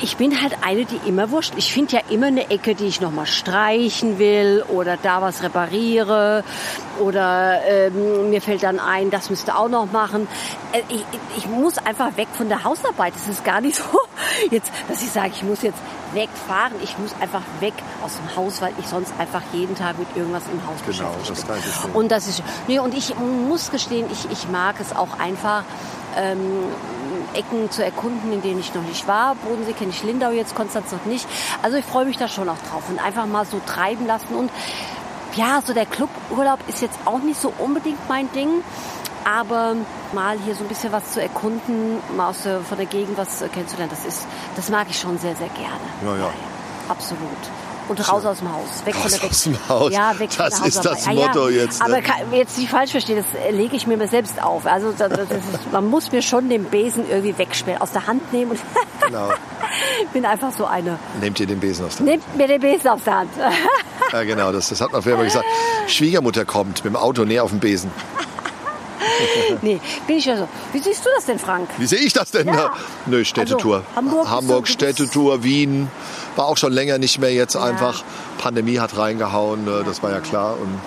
ich 0.01 0.17
bin 0.17 0.41
halt 0.41 0.57
eine, 0.63 0.85
die 0.85 0.99
immer 1.07 1.31
wurscht. 1.31 1.53
Ich 1.57 1.73
finde 1.73 1.97
ja 1.97 2.01
immer 2.09 2.27
eine 2.27 2.49
Ecke, 2.49 2.75
die 2.75 2.85
ich 2.85 3.01
nochmal 3.01 3.25
streichen 3.25 4.19
will 4.19 4.63
oder 4.69 4.97
da 4.97 5.21
was 5.21 5.43
repariere 5.43 6.43
oder 6.99 7.61
ähm, 7.67 8.29
mir 8.29 8.41
fällt 8.41 8.63
dann 8.63 8.79
ein, 8.79 9.09
das 9.11 9.29
müsste 9.29 9.55
auch 9.55 9.69
noch 9.69 9.91
machen. 9.91 10.27
Äh, 10.71 10.81
ich, 10.89 11.05
ich 11.37 11.47
muss 11.47 11.77
einfach 11.77 12.17
weg 12.17 12.27
von 12.33 12.49
der 12.49 12.63
Hausarbeit. 12.63 13.13
Es 13.15 13.27
ist 13.27 13.43
gar 13.43 13.61
nicht 13.61 13.75
so, 13.91 13.99
jetzt, 14.51 14.71
dass 14.87 15.01
ich 15.01 15.11
sage, 15.11 15.31
ich 15.33 15.43
muss 15.43 15.61
jetzt 15.61 15.79
wegfahren. 16.13 16.73
Ich 16.83 16.97
muss 16.97 17.11
einfach 17.19 17.41
weg 17.59 17.73
aus 18.03 18.17
dem 18.17 18.35
Haus, 18.35 18.61
weil 18.61 18.73
ich 18.79 18.87
sonst 18.87 19.13
einfach 19.17 19.41
jeden 19.53 19.75
Tag 19.75 19.97
mit 19.99 20.07
irgendwas 20.15 20.43
im 20.51 20.65
Haus 20.67 20.79
genau, 20.85 21.11
beschäftigt 21.19 21.83
bin. 21.83 21.91
Und 21.93 22.11
das 22.11 22.27
ist, 22.27 22.43
nee, 22.67 22.79
und 22.79 22.95
ich 22.95 23.13
muss 23.17 23.71
gestehen, 23.71 24.07
ich, 24.11 24.31
ich 24.31 24.49
mag 24.49 24.75
es 24.79 24.95
auch 24.95 25.19
einfach, 25.19 25.63
ähm, 26.17 26.39
Ecken 27.33 27.69
zu 27.71 27.83
erkunden, 27.83 28.31
in 28.31 28.41
denen 28.41 28.59
ich 28.59 28.73
noch 28.73 28.83
nicht 28.83 29.07
war. 29.07 29.35
Bodensee 29.35 29.73
kenne 29.73 29.91
ich 29.91 30.03
Lindau 30.03 30.31
jetzt, 30.31 30.55
Konstanz 30.55 30.91
noch 30.91 31.05
nicht. 31.05 31.27
Also 31.61 31.77
ich 31.77 31.85
freue 31.85 32.05
mich 32.05 32.17
da 32.17 32.27
schon 32.27 32.49
auch 32.49 32.57
drauf 32.69 32.83
und 32.89 32.99
einfach 32.99 33.25
mal 33.25 33.45
so 33.45 33.59
treiben 33.65 34.05
lassen. 34.07 34.35
Und 34.35 34.51
ja, 35.35 35.61
so 35.63 35.73
der 35.73 35.85
Cluburlaub 35.85 36.59
ist 36.67 36.81
jetzt 36.81 36.97
auch 37.05 37.19
nicht 37.19 37.39
so 37.39 37.53
unbedingt 37.57 38.07
mein 38.09 38.31
Ding. 38.31 38.63
Aber 39.23 39.75
mal 40.13 40.37
hier 40.39 40.55
so 40.55 40.63
ein 40.63 40.69
bisschen 40.69 40.93
was 40.93 41.11
zu 41.11 41.21
erkunden, 41.21 41.97
mal 42.15 42.29
aus 42.29 42.43
der, 42.43 42.61
von 42.61 42.77
der 42.77 42.85
Gegend 42.85 43.17
was 43.17 43.43
kennenzulernen, 43.51 43.91
das 43.91 44.05
ist, 44.05 44.25
das 44.55 44.69
mag 44.69 44.87
ich 44.89 44.97
schon 44.97 45.17
sehr, 45.17 45.35
sehr 45.35 45.49
gerne. 45.49 45.81
Ja, 46.05 46.15
ja. 46.15 46.31
Absolut. 46.87 47.19
Und 47.89 48.07
raus 48.09 48.25
aus 48.25 48.39
dem 48.39 48.51
Haus. 48.51 48.85
Weg 48.85 48.95
Raus 48.95 49.01
von 49.03 49.11
der 49.11 49.21
Weg 49.23 49.29
aus 49.29 49.43
dem 49.43 49.69
Haus. 49.69 49.93
Ja, 49.93 50.19
weg 50.19 50.29
Das 50.37 50.53
von 50.53 50.61
der 50.61 50.67
ist 50.67 50.85
das 50.85 51.07
Hausarbeit. 51.07 51.17
Ja, 51.17 51.27
Motto 51.27 51.49
ja. 51.49 51.63
jetzt, 51.63 51.79
ne? 51.79 51.85
Aber 51.85 52.01
kann, 52.01 52.33
jetzt 52.33 52.57
nicht 52.57 52.69
falsch 52.69 52.91
verstehen, 52.91 53.23
das 53.23 53.53
lege 53.53 53.75
ich 53.75 53.87
mir 53.87 54.07
selbst 54.07 54.41
auf. 54.41 54.65
Also 54.65 54.91
das, 54.91 55.09
das 55.09 55.31
ist, 55.31 55.43
man 55.71 55.89
muss 55.89 56.11
mir 56.11 56.21
schon 56.21 56.49
den 56.49 56.65
Besen 56.65 57.09
irgendwie 57.09 57.37
wegsperren, 57.37 57.81
aus 57.81 57.91
der 57.91 58.07
Hand 58.07 58.31
nehmen 58.33 58.57
Genau. 59.05 59.29
bin 60.11 60.25
einfach 60.25 60.51
so 60.57 60.65
eine. 60.65 60.99
Nehmt 61.21 61.39
ihr 61.39 61.47
den 61.47 61.59
Besen 61.59 61.85
aus 61.85 61.97
der 61.97 61.99
Hand? 61.99 62.09
Nehmt 62.09 62.35
mir 62.35 62.47
den 62.47 62.59
Besen 62.59 62.89
aus 62.89 63.03
der 63.05 63.19
Hand. 63.19 63.29
Ja, 64.11 64.23
genau, 64.23 64.51
das, 64.51 64.69
das 64.69 64.81
hat 64.81 64.91
man 64.91 65.01
früher 65.01 65.17
mal 65.17 65.25
gesagt. 65.25 65.45
Schwiegermutter 65.87 66.45
kommt 66.45 66.83
mit 66.83 66.93
dem 66.93 66.95
Auto 66.95 67.23
näher 67.25 67.43
auf 67.43 67.51
den 67.51 67.59
Besen. 67.59 67.91
nee, 69.61 69.79
bin 70.05 70.17
ich 70.17 70.25
ja 70.25 70.37
so. 70.37 70.47
Wie 70.73 70.79
siehst 70.79 71.05
du 71.05 71.09
das 71.15 71.25
denn, 71.25 71.39
Frank? 71.39 71.69
Wie 71.77 71.85
sehe 71.85 71.99
ich 71.99 72.13
das 72.13 72.31
denn? 72.31 72.47
Ja. 72.47 72.73
Nö, 73.05 73.23
Städtetour. 73.25 73.77
Also, 73.77 73.95
Hamburg 73.95 74.29
Hamburg, 74.29 74.67
Städtetour, 74.67 75.43
Wien. 75.43 75.89
War 76.35 76.45
auch 76.45 76.57
schon 76.57 76.73
länger 76.73 76.97
nicht 76.97 77.19
mehr 77.19 77.33
jetzt 77.33 77.55
einfach. 77.55 78.03
Pandemie 78.37 78.79
hat 78.79 78.97
reingehauen, 78.97 79.67
äh, 79.67 79.83
das 79.83 80.03
war 80.03 80.11
ja 80.11 80.19
klar. 80.19 80.53
Und 80.59 80.79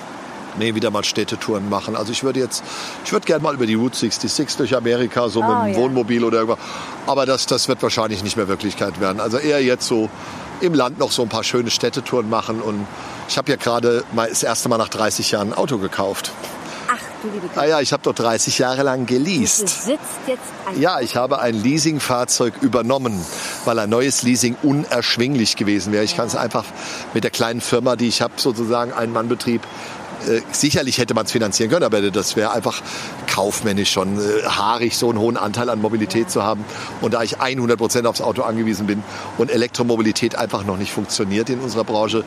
nee, 0.58 0.74
wieder 0.74 0.90
mal 0.90 1.04
Städtetouren 1.04 1.68
machen. 1.68 1.96
Also 1.96 2.12
ich 2.12 2.22
würde 2.22 2.40
jetzt, 2.40 2.62
ich 3.04 3.12
würde 3.12 3.26
gerne 3.26 3.42
mal 3.42 3.54
über 3.54 3.66
die 3.66 3.74
Route 3.74 3.96
66 3.96 4.56
durch 4.56 4.76
Amerika, 4.76 5.28
so 5.28 5.40
mit 5.42 5.50
Oh, 5.50 5.64
dem 5.64 5.72
ja. 5.72 5.78
Wohnmobil 5.78 6.24
oder 6.24 6.38
irgendwas. 6.40 6.64
Aber 7.06 7.26
das, 7.26 7.46
das 7.46 7.68
wird 7.68 7.82
wahrscheinlich 7.82 8.22
nicht 8.22 8.36
mehr 8.36 8.48
Wirklichkeit 8.48 9.00
werden. 9.00 9.20
Also 9.20 9.38
eher 9.38 9.62
jetzt 9.62 9.86
so 9.86 10.08
im 10.60 10.74
Land 10.74 10.98
noch 10.98 11.10
so 11.10 11.22
ein 11.22 11.28
paar 11.28 11.44
schöne 11.44 11.70
Städtetouren 11.70 12.28
machen. 12.28 12.60
Und 12.60 12.86
ich 13.28 13.38
habe 13.38 13.50
ja 13.50 13.56
gerade 13.56 14.04
das 14.14 14.42
erste 14.42 14.68
Mal 14.68 14.78
nach 14.78 14.88
30 14.88 15.30
Jahren 15.30 15.52
ein 15.52 15.54
Auto 15.58 15.78
gekauft. 15.78 16.32
Ah 17.56 17.64
ja, 17.66 17.80
ich 17.80 17.92
habe 17.92 18.02
doch 18.02 18.14
30 18.14 18.58
Jahre 18.58 18.82
lang 18.82 19.06
geleast. 19.06 19.88
Ja, 20.78 21.00
ich 21.00 21.16
habe 21.16 21.40
ein 21.40 21.54
Leasingfahrzeug 21.54 22.54
übernommen, 22.62 23.24
weil 23.64 23.78
ein 23.78 23.90
neues 23.90 24.22
Leasing 24.22 24.56
unerschwinglich 24.62 25.56
gewesen 25.56 25.92
wäre. 25.92 26.04
Ich 26.04 26.16
kann 26.16 26.26
es 26.26 26.36
einfach 26.36 26.64
mit 27.14 27.24
der 27.24 27.30
kleinen 27.30 27.60
Firma, 27.60 27.96
die 27.96 28.08
ich 28.08 28.22
habe, 28.22 28.34
sozusagen 28.36 28.92
ein 28.92 29.12
Mannbetrieb. 29.12 29.62
Äh, 30.28 30.40
sicherlich 30.52 30.98
hätte 30.98 31.14
man 31.14 31.26
es 31.26 31.32
finanzieren 31.32 31.70
können, 31.70 31.84
aber 31.84 32.10
das 32.10 32.36
wäre 32.36 32.52
einfach 32.52 32.82
kaufmännisch 33.26 33.90
schon 33.90 34.18
äh, 34.18 34.42
haarig, 34.44 34.96
so 34.96 35.08
einen 35.08 35.18
hohen 35.18 35.36
Anteil 35.36 35.70
an 35.70 35.80
Mobilität 35.80 36.30
zu 36.30 36.42
haben. 36.42 36.64
Und 37.00 37.14
da 37.14 37.22
ich 37.22 37.40
100 37.40 37.78
Prozent 37.78 38.06
aufs 38.06 38.20
Auto 38.20 38.42
angewiesen 38.42 38.86
bin 38.86 39.02
und 39.38 39.50
Elektromobilität 39.50 40.34
einfach 40.36 40.64
noch 40.64 40.76
nicht 40.76 40.92
funktioniert 40.92 41.48
in 41.50 41.60
unserer 41.60 41.84
Branche, 41.84 42.24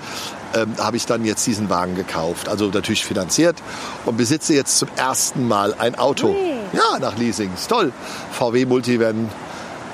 ähm, 0.56 0.76
habe 0.80 0.98
ich 0.98 1.06
dann 1.06 1.26
jetzt 1.26 1.46
diesen 1.46 1.70
Wagen 1.70 1.96
gekauft. 1.96 2.50
Also 2.50 2.68
natürlich 2.68 3.06
finanziert 3.06 3.58
und 4.06 4.18
besitze 4.18 4.54
jetzt 4.54 4.78
zum 4.78 4.90
ersten 4.96 5.48
Mal 5.48 5.74
ein 5.74 5.96
Auto. 5.96 6.30
Ui. 6.30 6.54
Ja, 6.74 7.00
nach 7.00 7.18
Leasing. 7.18 7.54
Ist 7.54 7.70
toll. 7.70 7.92
VW 8.32 8.66
Multivan 8.66 9.30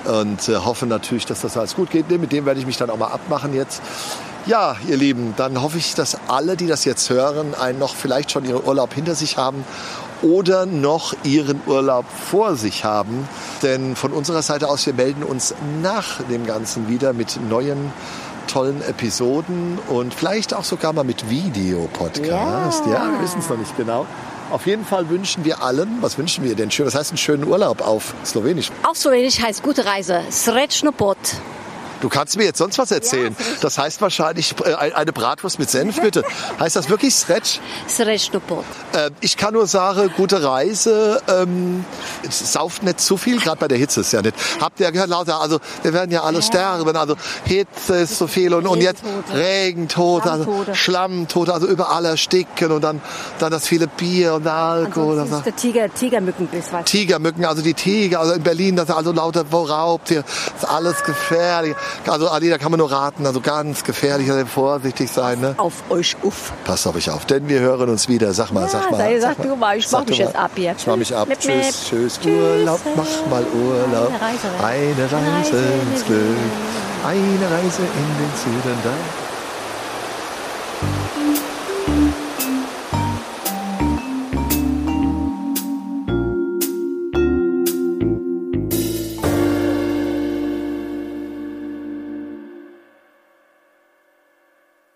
und 0.06 0.48
äh, 0.48 0.56
hoffe 0.56 0.86
natürlich, 0.86 1.26
dass 1.26 1.42
das 1.42 1.58
alles 1.58 1.76
gut 1.76 1.90
geht. 1.92 2.10
Mit 2.10 2.32
dem 2.32 2.46
werde 2.46 2.60
ich 2.60 2.66
mich 2.66 2.78
dann 2.78 2.90
auch 2.90 2.98
mal 2.98 3.08
abmachen 3.08 3.54
jetzt. 3.54 3.82
Ja, 4.50 4.78
ihr 4.88 4.98
Lieben, 4.98 5.36
dann 5.38 5.62
hoffe 5.62 5.78
ich, 5.78 5.94
dass 5.94 6.18
alle, 6.28 6.58
die 6.58 6.66
das 6.66 6.84
jetzt 6.84 7.12
hören, 7.12 7.54
einen 7.54 7.78
noch 7.78 7.94
vielleicht 7.94 8.32
schon 8.32 8.46
ihren 8.46 8.64
Urlaub 8.66 8.96
hinter 8.96 9.14
sich 9.14 9.38
haben 9.38 9.64
oder 10.24 10.66
noch 10.66 11.14
ihren 11.24 11.62
Urlaub 11.68 12.06
vor 12.32 12.56
sich 12.56 12.84
haben. 12.84 13.30
Denn 13.62 13.96
von 13.96 14.12
unserer 14.12 14.42
Seite 14.42 14.68
aus, 14.68 14.88
wir 14.88 14.96
melden 14.96 15.22
uns 15.22 15.54
nach 15.84 16.24
dem 16.32 16.48
Ganzen 16.48 16.90
wieder 16.90 17.14
mit 17.14 17.40
neuen 17.48 17.94
tollen 18.48 18.82
Episoden 18.82 19.78
und 19.88 20.16
vielleicht 20.16 20.56
auch 20.56 20.64
sogar 20.64 20.94
mal 20.94 21.04
mit 21.04 21.30
Videopodcast. 21.30 22.26
Ja, 22.88 22.92
Ja. 22.92 23.12
wir 23.12 23.22
wissen 23.22 23.42
es 23.42 23.50
noch 23.50 23.58
nicht 23.58 23.78
genau. 23.78 24.08
Auf 24.50 24.66
jeden 24.66 24.84
Fall 24.84 25.10
wünschen 25.10 25.46
wir 25.46 25.62
allen, 25.62 26.00
was 26.02 26.18
wünschen 26.18 26.44
wir 26.44 26.56
denn 26.56 26.72
schön? 26.72 26.88
Was 26.88 26.96
heißt 26.96 27.12
einen 27.12 27.20
schönen 27.20 27.44
Urlaub 27.44 27.82
auf 27.88 28.16
Slowenisch? 28.26 28.72
Auf 28.82 28.98
Slowenisch 28.98 29.40
heißt 29.40 29.62
gute 29.62 29.86
Reise. 29.86 30.24
Srečno 30.32 30.92
pot. 30.92 31.18
Du 32.02 32.10
kannst 32.10 32.38
mir 32.38 32.44
jetzt 32.46 32.58
sonst 32.58 32.78
was 32.78 32.92
erzählen. 32.92 33.36
Das 33.62 33.78
heißt 33.78 34.02
wahrscheinlich 34.02 34.56
äh, 34.64 34.74
eine 34.74 35.12
Bratwurst 35.14 35.60
mit 35.60 35.70
Senf, 35.70 36.02
bitte. 36.02 36.24
Heißt 36.60 36.76
das 36.76 36.90
wirklich 36.90 37.14
Stretch? 37.14 37.60
Srečno 37.88 38.40
pot. 38.40 38.66
Äh, 38.94 39.12
ich 39.22 39.38
kann 39.38 39.54
nur 39.54 39.68
sagen, 39.68 40.12
gute 40.16 40.44
Reise. 40.44 41.22
Ähm, 41.28 41.86
sauft 42.30 42.84
nicht 42.84 43.00
zu 43.00 43.18
viel, 43.18 43.40
gerade 43.40 43.58
bei 43.58 43.68
der 43.68 43.78
Hitze 43.78 44.02
ist 44.02 44.14
ja 44.14 44.22
nicht. 44.22 44.36
Habt 44.62 44.80
ihr 44.80 44.92
gehört, 44.92 45.10
lauter, 45.10 45.42
also 45.42 45.60
wir 45.84 45.94
werden 45.94 46.12
ja 46.12 46.24
alle 46.24 46.42
sterben. 46.42 46.96
Also 46.96 47.16
Hitze 47.46 47.96
ist 47.96 48.18
so 48.18 48.28
viel 48.28 48.54
und, 48.54 48.68
und 48.68 48.82
jetzt 48.82 49.04
Regentote. 49.34 49.70
Regentote, 49.90 50.32
also 50.32 50.44
Schlammtote. 50.44 50.76
Schlammtote, 50.76 51.54
also 51.54 51.68
überall 51.68 52.06
ersticken 52.06 52.72
und 52.72 52.82
dann, 52.82 53.02
dann 53.40 53.52
das 53.52 53.68
viele 53.68 53.88
Bier 53.88 54.36
und 54.36 54.48
Alkohol. 54.48 55.20
Ansonsten 55.20 55.50
ist 55.50 55.64
der 55.64 55.72
Tiger, 55.72 55.94
Tigermückenbiss, 55.94 56.72
weißt 56.72 56.88
du. 56.88 56.98
Tigermücken, 56.98 57.46
also 57.46 57.62
die 57.62 57.74
Tiger, 57.74 58.20
also 58.20 58.34
in 58.34 58.44
Berlin, 58.44 58.76
das 58.76 58.90
ist 58.90 58.96
also 58.96 59.12
lauter 59.12 59.46
Raubtier, 59.52 60.24
das 60.24 60.64
ist 60.64 60.70
alles 60.70 61.04
gefährlich. 61.04 61.76
Also 62.08 62.30
Adi, 62.30 62.50
da 62.50 62.58
kann 62.58 62.72
man 62.72 62.80
nur 62.80 62.92
raten, 62.92 63.26
also 63.26 63.40
ganz 63.42 63.84
gefährlich, 63.84 64.30
also 64.32 64.46
vorsichtig 64.46 65.12
sein, 65.12 65.40
ne? 65.40 65.54
Auf 65.58 65.74
euch 65.90 66.16
uff. 66.24 66.52
Passt 66.66 66.88
auf 66.88 66.96
euch 66.96 67.10
auf, 67.12 67.26
denn 67.26 67.48
wir 67.48 67.60
hören 67.60 67.90
uns 67.90 68.08
wieder. 68.08 68.34
Sag 68.34 68.52
mal, 68.52 68.62
Ja, 68.64 68.68
sag 68.70 68.92
mal. 68.92 68.98
sei- 68.98 69.20
sag 69.20 69.42
du 69.42 69.56
mal, 69.56 69.78
ich 69.78 69.88
Sag 69.88 70.02
mach 70.02 70.08
mich 70.08 70.18
jetzt 70.18 70.36
ab 70.36 70.52
hier. 70.56 70.76
Ich 70.78 70.88
mach 70.88 70.96
mich 70.96 71.16
ab. 71.16 71.28
Mip, 71.28 71.40
tschüss, 71.40 71.54
mip. 71.54 71.66
tschüss, 71.90 72.20
Tschüss. 72.20 72.34
Urlaub, 72.60 72.80
mach 72.96 73.30
mal 73.30 73.44
Urlaub. 73.54 74.10
Eine 74.10 74.22
Reise. 74.22 74.48
Eine 74.64 75.36
Reise 75.38 75.58
ins. 75.94 76.06
Glück. 76.06 76.20
Eine 77.06 77.16
Reise 77.56 77.82
in 77.82 78.18
den 78.18 78.32
Süden 78.36 78.78
da. 78.84 79.29